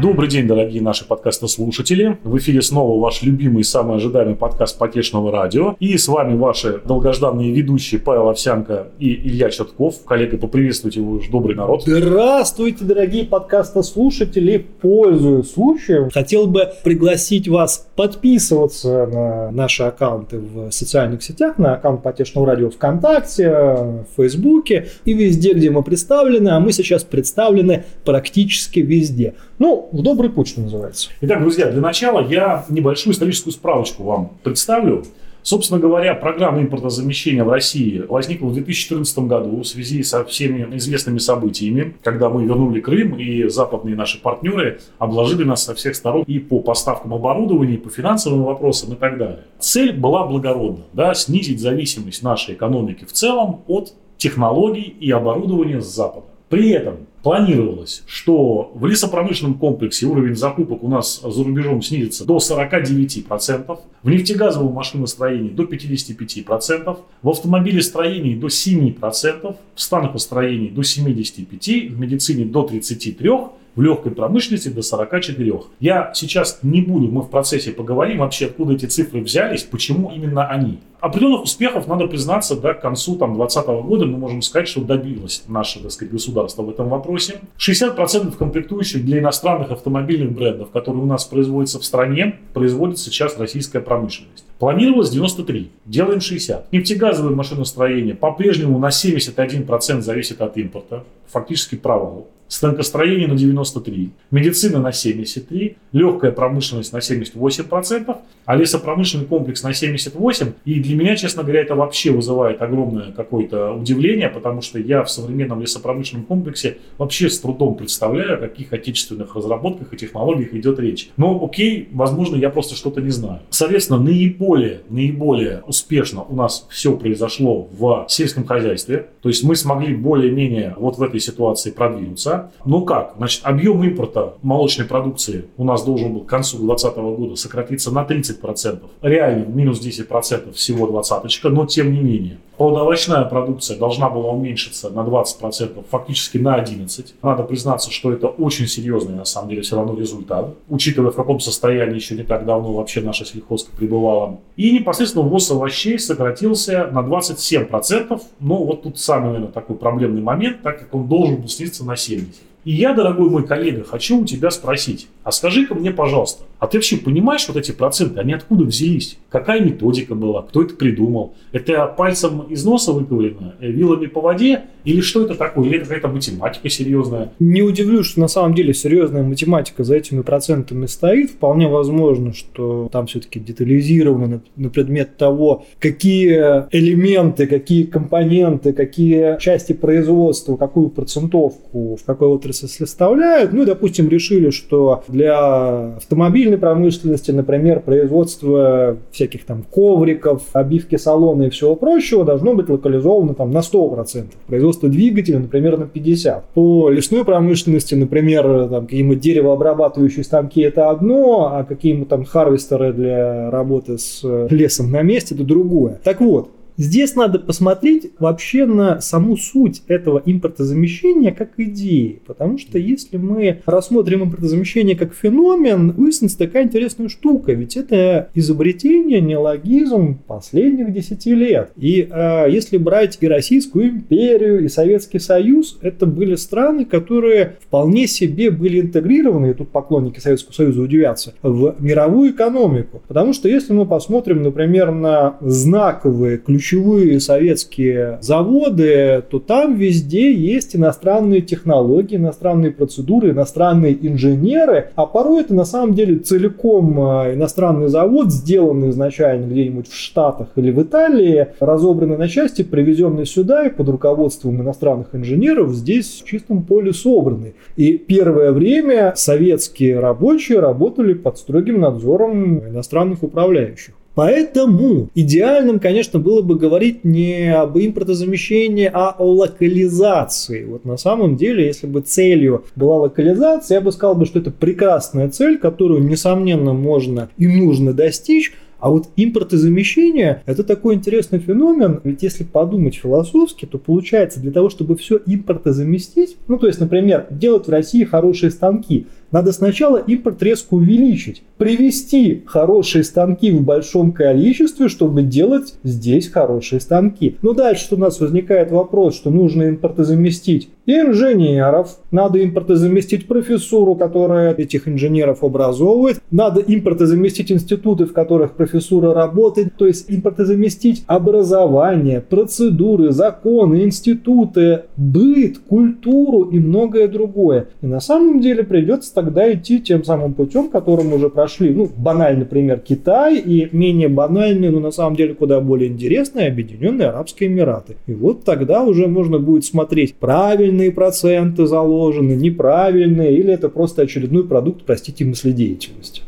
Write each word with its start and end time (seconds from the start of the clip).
Добрый 0.00 0.30
день, 0.30 0.46
дорогие 0.46 0.80
наши 0.80 1.06
подкастослушатели. 1.06 2.16
В 2.24 2.38
эфире 2.38 2.62
снова 2.62 2.98
ваш 2.98 3.22
любимый, 3.22 3.64
самый 3.64 3.98
ожидаемый 3.98 4.34
подкаст 4.34 4.78
Потешного 4.78 5.30
радио. 5.30 5.76
И 5.78 5.98
с 5.98 6.08
вами 6.08 6.38
ваши 6.38 6.80
долгожданные 6.86 7.52
ведущие 7.52 8.00
Павел 8.00 8.30
Овсянко 8.30 8.88
и 8.98 9.12
Илья 9.12 9.50
Четков. 9.50 10.02
Коллега, 10.06 10.38
поприветствуйте 10.38 11.00
его 11.00 11.12
уж 11.12 11.28
добрый 11.28 11.54
народ. 11.54 11.82
Здравствуйте, 11.84 12.86
дорогие 12.86 13.24
подкастослушатели. 13.24 14.64
Пользуясь 14.80 15.52
случаем, 15.52 16.08
хотел 16.08 16.46
бы 16.46 16.70
пригласить 16.82 17.46
вас 17.46 17.86
подписываться 17.94 19.06
на 19.06 19.50
наши 19.50 19.82
аккаунты 19.82 20.38
в 20.38 20.70
социальных 20.70 21.22
сетях, 21.22 21.58
на 21.58 21.74
аккаунт 21.74 22.02
Потешного 22.02 22.46
радио 22.46 22.70
ВКонтакте, 22.70 23.50
в 23.50 24.06
Фейсбуке 24.16 24.86
и 25.04 25.12
везде, 25.12 25.52
где 25.52 25.68
мы 25.70 25.82
представлены. 25.82 26.48
А 26.48 26.60
мы 26.60 26.72
сейчас 26.72 27.04
представлены 27.04 27.84
практически 28.06 28.80
везде. 28.80 29.34
Ну, 29.58 29.89
в 29.92 30.02
добрый 30.02 30.30
путь, 30.30 30.48
что 30.48 30.60
называется. 30.60 31.10
Итак, 31.20 31.40
друзья, 31.40 31.70
для 31.70 31.80
начала 31.80 32.26
я 32.26 32.64
небольшую 32.68 33.14
историческую 33.14 33.52
справочку 33.52 34.04
вам 34.04 34.32
представлю. 34.42 35.04
Собственно 35.42 35.80
говоря, 35.80 36.14
программа 36.14 36.60
импортозамещения 36.60 37.42
в 37.44 37.48
России 37.48 38.04
возникла 38.06 38.48
в 38.48 38.52
2014 38.52 39.18
году 39.20 39.62
в 39.62 39.64
связи 39.64 40.02
со 40.02 40.22
всеми 40.24 40.76
известными 40.76 41.16
событиями, 41.16 41.94
когда 42.02 42.28
мы 42.28 42.44
вернули 42.44 42.80
Крым, 42.80 43.18
и 43.18 43.48
западные 43.48 43.96
наши 43.96 44.20
партнеры 44.20 44.80
обложили 44.98 45.44
нас 45.44 45.64
со 45.64 45.74
всех 45.74 45.96
сторон 45.96 46.24
и 46.26 46.38
по 46.38 46.60
поставкам 46.60 47.14
оборудования, 47.14 47.74
и 47.74 47.78
по 47.78 47.88
финансовым 47.88 48.44
вопросам 48.44 48.92
и 48.92 48.96
так 48.96 49.16
далее. 49.16 49.44
Цель 49.58 49.94
была 49.94 50.26
благородна, 50.26 50.84
да, 50.92 51.14
снизить 51.14 51.60
зависимость 51.60 52.22
нашей 52.22 52.54
экономики 52.54 53.06
в 53.06 53.12
целом 53.12 53.62
от 53.66 53.94
технологий 54.18 54.94
и 55.00 55.10
оборудования 55.10 55.80
с 55.80 55.86
Запада. 55.86 56.26
При 56.50 56.70
этом 56.70 57.06
планировалось, 57.22 58.02
что 58.06 58.72
в 58.74 58.86
лесопромышленном 58.86 59.58
комплексе 59.58 60.06
уровень 60.06 60.36
закупок 60.36 60.82
у 60.82 60.88
нас 60.88 61.20
за 61.20 61.44
рубежом 61.44 61.82
снизится 61.82 62.24
до 62.24 62.38
49%, 62.38 63.78
в 64.02 64.10
нефтегазовом 64.10 64.72
машиностроении 64.72 65.50
до 65.50 65.64
55%, 65.64 66.98
в 67.22 67.28
автомобилестроении 67.28 68.34
до 68.34 68.46
7%, 68.46 69.56
в 69.74 69.80
станокостроении 69.80 70.70
до 70.70 70.82
75%, 70.82 71.88
в 71.88 72.00
медицине 72.00 72.44
до 72.44 72.66
33%, 72.66 73.50
в 73.76 73.82
легкой 73.82 74.12
промышленности 74.12 74.68
до 74.68 74.82
44. 74.82 75.60
Я 75.78 76.12
сейчас 76.14 76.60
не 76.62 76.80
буду, 76.80 77.08
мы 77.08 77.22
в 77.22 77.30
процессе 77.30 77.70
поговорим 77.70 78.18
вообще, 78.18 78.46
откуда 78.46 78.74
эти 78.74 78.86
цифры 78.86 79.20
взялись, 79.20 79.62
почему 79.62 80.10
именно 80.10 80.48
они. 80.48 80.80
Определенных 81.00 81.44
успехов, 81.44 81.86
надо 81.86 82.06
признаться, 82.06 82.56
да, 82.56 82.74
к 82.74 82.82
концу 82.82 83.16
2020 83.16 83.66
года 83.86 84.06
мы 84.06 84.18
можем 84.18 84.42
сказать, 84.42 84.68
что 84.68 84.82
добилось 84.82 85.44
наше 85.48 85.80
так 85.80 85.92
сказать, 85.92 86.12
государство 86.12 86.62
в 86.62 86.70
этом 86.70 86.88
вопросе. 86.88 87.40
60% 87.58 88.36
комплектующих 88.36 89.04
для 89.04 89.18
иностранных 89.20 89.70
автомобильных 89.70 90.32
брендов, 90.32 90.70
которые 90.70 91.02
у 91.02 91.06
нас 91.06 91.24
производятся 91.24 91.78
в 91.78 91.84
стране, 91.84 92.36
производит 92.52 92.98
сейчас 92.98 93.38
российская 93.38 93.80
промышленность. 93.80 94.44
Планировалось 94.58 95.10
93, 95.10 95.70
делаем 95.86 96.20
60. 96.20 96.70
Нефтегазовое 96.72 97.34
машиностроение 97.34 98.14
по-прежнему 98.14 98.78
на 98.78 98.88
71% 98.88 100.02
зависит 100.02 100.42
от 100.42 100.56
импорта, 100.58 101.04
фактически 101.26 101.76
провал 101.76 102.28
станкостроение 102.50 103.28
на 103.28 103.36
93, 103.36 104.10
медицина 104.32 104.80
на 104.80 104.92
73, 104.92 105.76
легкая 105.92 106.32
промышленность 106.32 106.92
на 106.92 106.98
78%, 106.98 108.16
а 108.44 108.56
лесопромышленный 108.56 109.26
комплекс 109.26 109.62
на 109.62 109.68
78%. 109.68 110.54
И 110.64 110.80
для 110.90 110.98
меня, 110.98 111.14
честно 111.14 111.44
говоря, 111.44 111.60
это 111.60 111.76
вообще 111.76 112.10
вызывает 112.10 112.60
огромное 112.62 113.12
какое-то 113.12 113.72
удивление, 113.72 114.28
потому 114.28 114.60
что 114.60 114.80
я 114.80 115.04
в 115.04 115.10
современном 115.10 115.60
лесопромышленном 115.60 116.26
комплексе 116.26 116.78
вообще 116.98 117.30
с 117.30 117.38
трудом 117.38 117.76
представляю, 117.76 118.34
о 118.34 118.36
каких 118.38 118.72
отечественных 118.72 119.36
разработках 119.36 119.92
и 119.92 119.96
технологиях 119.96 120.52
идет 120.54 120.80
речь. 120.80 121.10
Но 121.16 121.44
окей, 121.44 121.88
возможно, 121.92 122.34
я 122.34 122.50
просто 122.50 122.74
что-то 122.74 123.00
не 123.00 123.10
знаю. 123.10 123.40
Соответственно, 123.50 124.00
наиболее, 124.00 124.80
наиболее 124.88 125.62
успешно 125.68 126.24
у 126.24 126.34
нас 126.34 126.66
все 126.70 126.96
произошло 126.96 127.68
в 127.70 128.06
сельском 128.08 128.44
хозяйстве. 128.44 129.06
То 129.22 129.28
есть 129.28 129.44
мы 129.44 129.54
смогли 129.54 129.94
более-менее 129.94 130.74
вот 130.76 130.98
в 130.98 131.02
этой 131.02 131.20
ситуации 131.20 131.70
продвинуться. 131.70 132.50
Ну 132.64 132.84
как? 132.84 133.14
Значит, 133.16 133.42
объем 133.44 133.84
импорта 133.84 134.34
молочной 134.42 134.88
продукции 134.88 135.44
у 135.56 135.62
нас 135.62 135.84
должен 135.84 136.14
был 136.14 136.22
к 136.22 136.28
концу 136.28 136.58
2020 136.58 136.96
года 136.96 137.36
сократиться 137.36 137.92
на 137.92 138.02
30%. 138.04 138.80
Реально 139.02 139.44
минус 139.44 139.80
10% 139.80 140.52
всего 140.54 140.79
двадцаточка, 140.88 141.48
но 141.48 141.66
тем 141.66 141.92
не 141.92 142.00
менее. 142.00 142.38
Плодовочная 142.56 143.24
продукция 143.24 143.78
должна 143.78 144.10
была 144.10 144.32
уменьшиться 144.32 144.90
на 144.90 145.00
20%, 145.00 145.82
фактически 145.90 146.36
на 146.36 146.58
11%. 146.62 147.12
Надо 147.22 147.42
признаться, 147.42 147.90
что 147.90 148.12
это 148.12 148.26
очень 148.28 148.66
серьезный, 148.66 149.14
на 149.14 149.24
самом 149.24 149.48
деле, 149.48 149.62
все 149.62 149.76
равно 149.76 149.98
результат, 149.98 150.54
учитывая, 150.68 151.10
в 151.10 151.16
каком 151.16 151.40
состоянии 151.40 151.94
еще 151.94 152.14
не 152.14 152.22
так 152.22 152.44
давно 152.44 152.74
вообще 152.74 153.00
наша 153.00 153.24
сельхозка 153.24 153.74
пребывала. 153.74 154.40
И 154.56 154.72
непосредственно 154.72 155.24
ввоз 155.24 155.50
овощей 155.50 155.98
сократился 155.98 156.90
на 156.92 156.98
27%. 156.98 158.20
Но 158.40 158.56
вот 158.62 158.82
тут 158.82 158.98
самый, 158.98 159.28
наверное, 159.28 159.52
такой 159.52 159.76
проблемный 159.76 160.20
момент, 160.20 160.60
так 160.62 160.80
как 160.80 160.94
он 160.94 161.08
должен 161.08 161.36
был 161.36 161.48
снизиться 161.48 161.84
на 161.86 161.92
70%. 161.92 162.26
И 162.64 162.72
я, 162.72 162.92
дорогой 162.92 163.30
мой 163.30 163.46
коллега, 163.46 163.84
хочу 163.84 164.20
у 164.20 164.24
тебя 164.24 164.50
спросить, 164.50 165.08
а 165.24 165.32
скажи-ка 165.32 165.74
мне, 165.74 165.90
пожалуйста, 165.90 166.44
а 166.58 166.66
ты 166.66 166.76
вообще 166.76 166.98
понимаешь 166.98 167.46
вот 167.48 167.56
эти 167.56 167.72
проценты, 167.72 168.20
они 168.20 168.34
откуда 168.34 168.64
взялись? 168.64 169.18
Какая 169.30 169.60
методика 169.60 170.14
была? 170.14 170.42
Кто 170.42 170.62
это 170.62 170.74
придумал? 170.74 171.34
Это 171.52 171.86
пальцем 171.86 172.42
из 172.42 172.64
носа 172.64 172.92
выковырено, 172.92 173.54
э, 173.60 173.70
вилами 173.70 174.06
по 174.06 174.20
воде? 174.20 174.64
Или 174.84 175.00
что 175.00 175.22
это 175.22 175.34
такое? 175.34 175.68
Или 175.68 175.76
это 175.76 175.86
какая-то 175.86 176.08
математика 176.08 176.68
серьезная? 176.68 177.32
Не 177.38 177.62
удивлюсь, 177.62 178.06
что 178.06 178.20
на 178.20 178.28
самом 178.28 178.54
деле 178.54 178.74
серьезная 178.74 179.22
математика 179.22 179.84
за 179.84 179.96
этими 179.96 180.22
процентами 180.22 180.86
стоит. 180.86 181.30
Вполне 181.30 181.68
возможно, 181.68 182.34
что 182.34 182.88
там 182.92 183.06
все-таки 183.06 183.40
детализировано 183.40 184.26
на, 184.26 184.40
на 184.56 184.70
предмет 184.70 185.16
того, 185.16 185.64
какие 185.78 186.66
элементы, 186.70 187.46
какие 187.46 187.84
компоненты, 187.84 188.72
какие 188.72 189.38
части 189.38 189.72
производства, 189.72 190.56
какую 190.56 190.90
процентовку 190.90 191.96
в 191.96 192.04
какой 192.04 192.28
отрасли 192.50 192.66
составляют. 192.66 193.52
Ну, 193.52 193.64
допустим, 193.64 194.08
решили, 194.08 194.50
что 194.50 195.02
для 195.08 195.96
автомобильной 195.96 196.58
промышленности, 196.58 197.30
например, 197.30 197.80
производство 197.80 198.98
всяких 199.12 199.44
там 199.44 199.62
ковриков, 199.62 200.42
обивки 200.52 200.96
салона 200.96 201.44
и 201.44 201.50
всего 201.50 201.76
прочего 201.76 202.24
должно 202.24 202.54
быть 202.54 202.68
локализовано 202.68 203.34
там 203.34 203.50
на 203.50 203.58
100%. 203.58 204.24
Производство 204.46 204.88
двигателя, 204.88 205.38
например, 205.38 205.78
на 205.78 205.84
50%. 205.84 206.42
По 206.54 206.90
лесной 206.90 207.24
промышленности, 207.24 207.94
например, 207.94 208.68
там 208.68 208.86
какие-нибудь 208.86 209.20
деревообрабатывающие 209.20 210.24
станки 210.24 210.60
это 210.60 210.90
одно, 210.90 211.50
а 211.52 211.64
какие-нибудь 211.64 212.08
там 212.08 212.24
харвестеры 212.24 212.92
для 212.92 213.50
работы 213.50 213.98
с 213.98 214.22
лесом 214.50 214.90
на 214.90 215.02
месте 215.02 215.34
это 215.34 215.44
другое. 215.44 216.00
Так 216.02 216.20
вот, 216.20 216.50
Здесь 216.80 217.14
надо 217.14 217.38
посмотреть 217.38 218.10
вообще 218.18 218.64
на 218.64 219.02
саму 219.02 219.36
суть 219.36 219.82
этого 219.86 220.22
импортозамещения 220.24 221.30
как 221.30 221.50
идеи. 221.58 222.22
Потому 222.26 222.56
что 222.56 222.78
если 222.78 223.18
мы 223.18 223.60
рассмотрим 223.66 224.24
импортозамещение 224.24 224.96
как 224.96 225.12
феномен, 225.12 225.90
выяснится 225.90 226.38
такая 226.38 226.64
интересная 226.64 227.10
штука. 227.10 227.52
Ведь 227.52 227.76
это 227.76 228.30
изобретение, 228.34 229.20
неологизм 229.20 230.20
последних 230.26 230.94
10 230.94 231.26
лет. 231.26 231.70
И 231.76 232.08
э, 232.10 232.46
если 232.48 232.78
брать 232.78 233.18
и 233.20 233.28
Российскую 233.28 233.90
империю, 233.90 234.64
и 234.64 234.68
Советский 234.68 235.18
Союз, 235.18 235.78
это 235.82 236.06
были 236.06 236.34
страны, 236.34 236.86
которые 236.86 237.58
вполне 237.60 238.06
себе 238.06 238.50
были 238.50 238.80
интегрированы, 238.80 239.50
и 239.50 239.52
тут 239.52 239.68
поклонники 239.68 240.18
Советского 240.18 240.54
Союза 240.54 240.80
удивятся, 240.80 241.34
в 241.42 241.76
мировую 241.78 242.30
экономику. 242.30 243.02
Потому 243.06 243.34
что 243.34 243.50
если 243.50 243.74
мы 243.74 243.84
посмотрим, 243.84 244.40
например, 244.42 244.92
на 244.92 245.36
знаковые 245.42 246.38
ключи 246.38 246.69
ключевые 246.70 247.18
советские 247.18 248.18
заводы, 248.20 249.24
то 249.28 249.40
там 249.40 249.74
везде 249.74 250.32
есть 250.32 250.76
иностранные 250.76 251.40
технологии, 251.40 252.16
иностранные 252.16 252.70
процедуры, 252.70 253.30
иностранные 253.30 253.96
инженеры, 254.06 254.90
а 254.94 255.06
порой 255.06 255.42
это 255.42 255.52
на 255.52 255.64
самом 255.64 255.94
деле 255.94 256.18
целиком 256.18 257.00
а, 257.00 257.34
иностранный 257.34 257.88
завод, 257.88 258.30
сделанный 258.30 258.90
изначально 258.90 259.46
где-нибудь 259.46 259.88
в 259.88 259.96
Штатах 259.96 260.48
или 260.54 260.70
в 260.70 260.80
Италии, 260.80 261.48
разобранный 261.58 262.16
на 262.16 262.28
части, 262.28 262.62
привезенный 262.62 263.26
сюда 263.26 263.66
и 263.66 263.70
под 263.70 263.88
руководством 263.88 264.60
иностранных 264.62 265.08
инженеров 265.12 265.74
здесь 265.74 266.22
в 266.22 266.24
чистом 266.24 266.62
поле 266.62 266.92
собранный. 266.92 267.54
И 267.76 267.98
первое 267.98 268.52
время 268.52 269.12
советские 269.16 269.98
рабочие 269.98 270.60
работали 270.60 271.14
под 271.14 271.36
строгим 271.38 271.80
надзором 271.80 272.60
иностранных 272.68 273.24
управляющих. 273.24 273.94
Поэтому 274.14 275.08
идеальным, 275.14 275.78
конечно, 275.78 276.18
было 276.18 276.42
бы 276.42 276.56
говорить 276.56 277.04
не 277.04 277.54
об 277.54 277.78
импортозамещении, 277.78 278.90
а 278.92 279.10
о 279.10 279.24
локализации. 279.24 280.64
Вот 280.64 280.84
на 280.84 280.96
самом 280.96 281.36
деле, 281.36 281.66
если 281.66 281.86
бы 281.86 282.00
целью 282.00 282.64
была 282.74 282.96
локализация, 282.98 283.76
я 283.76 283.80
бы 283.80 283.92
сказал, 283.92 284.16
бы, 284.16 284.26
что 284.26 284.40
это 284.40 284.50
прекрасная 284.50 285.28
цель, 285.28 285.58
которую, 285.58 286.02
несомненно, 286.02 286.72
можно 286.72 287.28
и 287.38 287.46
нужно 287.46 287.92
достичь, 287.92 288.52
А 288.80 288.88
вот 288.88 289.08
импортозамещение– 289.16 290.42
это 290.46 290.64
такой 290.64 290.94
интересный 290.94 291.38
феномен, 291.38 292.00
ведь 292.02 292.22
если 292.22 292.44
подумать 292.44 292.94
философски, 292.94 293.66
то 293.66 293.76
получается 293.76 294.40
для 294.40 294.50
того, 294.52 294.70
чтобы 294.70 294.96
все 294.96 295.20
импортозаместить, 295.26 296.38
ну 296.48 296.56
то 296.56 296.66
есть, 296.66 296.80
например, 296.80 297.26
делать 297.28 297.66
в 297.66 297.70
России 297.70 298.04
хорошие 298.04 298.50
станки– 298.50 299.06
надо 299.32 299.52
сначала 299.52 299.98
импорт 299.98 300.42
резко 300.42 300.74
увеличить, 300.74 301.42
привести 301.56 302.42
хорошие 302.46 303.04
станки 303.04 303.50
в 303.50 303.62
большом 303.62 304.12
количестве, 304.12 304.88
чтобы 304.88 305.22
делать 305.22 305.74
здесь 305.84 306.28
хорошие 306.28 306.80
станки. 306.80 307.36
Но 307.42 307.52
дальше 307.52 307.94
у 307.94 307.98
нас 307.98 308.20
возникает 308.20 308.70
вопрос, 308.70 309.14
что 309.14 309.30
нужно 309.30 309.68
импортозаместить 309.68 310.70
инженеров, 310.86 311.98
надо 312.10 312.42
импортозаместить 312.42 313.26
профессуру, 313.28 313.94
которая 313.94 314.54
этих 314.54 314.88
инженеров 314.88 315.44
образовывает, 315.44 316.20
надо 316.30 316.60
импортозаместить 316.60 317.52
институты, 317.52 318.06
в 318.06 318.12
которых 318.12 318.52
профессура 318.52 319.14
работает, 319.14 319.74
то 319.76 319.86
есть 319.86 320.06
импортозаместить 320.10 321.04
образование, 321.06 322.20
процедуры, 322.20 323.12
законы, 323.12 323.84
институты, 323.84 324.84
быт, 324.96 325.58
культуру 325.58 326.42
и 326.42 326.58
многое 326.58 327.08
другое. 327.08 327.68
И 327.82 327.86
на 327.86 328.00
самом 328.00 328.40
деле 328.40 328.64
придется 328.64 329.14
тогда 329.22 329.52
идти 329.52 329.80
тем 329.80 330.04
самым 330.04 330.34
путем, 330.34 330.70
которым 330.70 331.12
уже 331.12 331.28
прошли, 331.28 331.70
ну, 331.70 331.90
банальный 331.94 332.46
пример 332.46 332.80
Китай 332.80 333.38
и 333.38 333.68
менее 333.72 334.08
банальный, 334.08 334.70
но 334.70 334.80
на 334.80 334.90
самом 334.90 335.16
деле 335.16 335.34
куда 335.34 335.60
более 335.60 335.90
интересный 335.90 336.46
Объединенные 336.46 337.08
Арабские 337.08 337.50
Эмираты. 337.50 337.96
И 338.06 338.14
вот 338.14 338.44
тогда 338.44 338.82
уже 338.82 339.06
можно 339.06 339.38
будет 339.38 339.64
смотреть, 339.64 340.14
правильные 340.14 340.90
проценты 340.90 341.66
заложены, 341.66 342.32
неправильные, 342.32 343.36
или 343.36 343.52
это 343.52 343.68
просто 343.68 344.02
очередной 344.02 344.46
продукт, 344.46 344.84
простите, 344.86 345.24
мыследеятельности. 345.24 346.22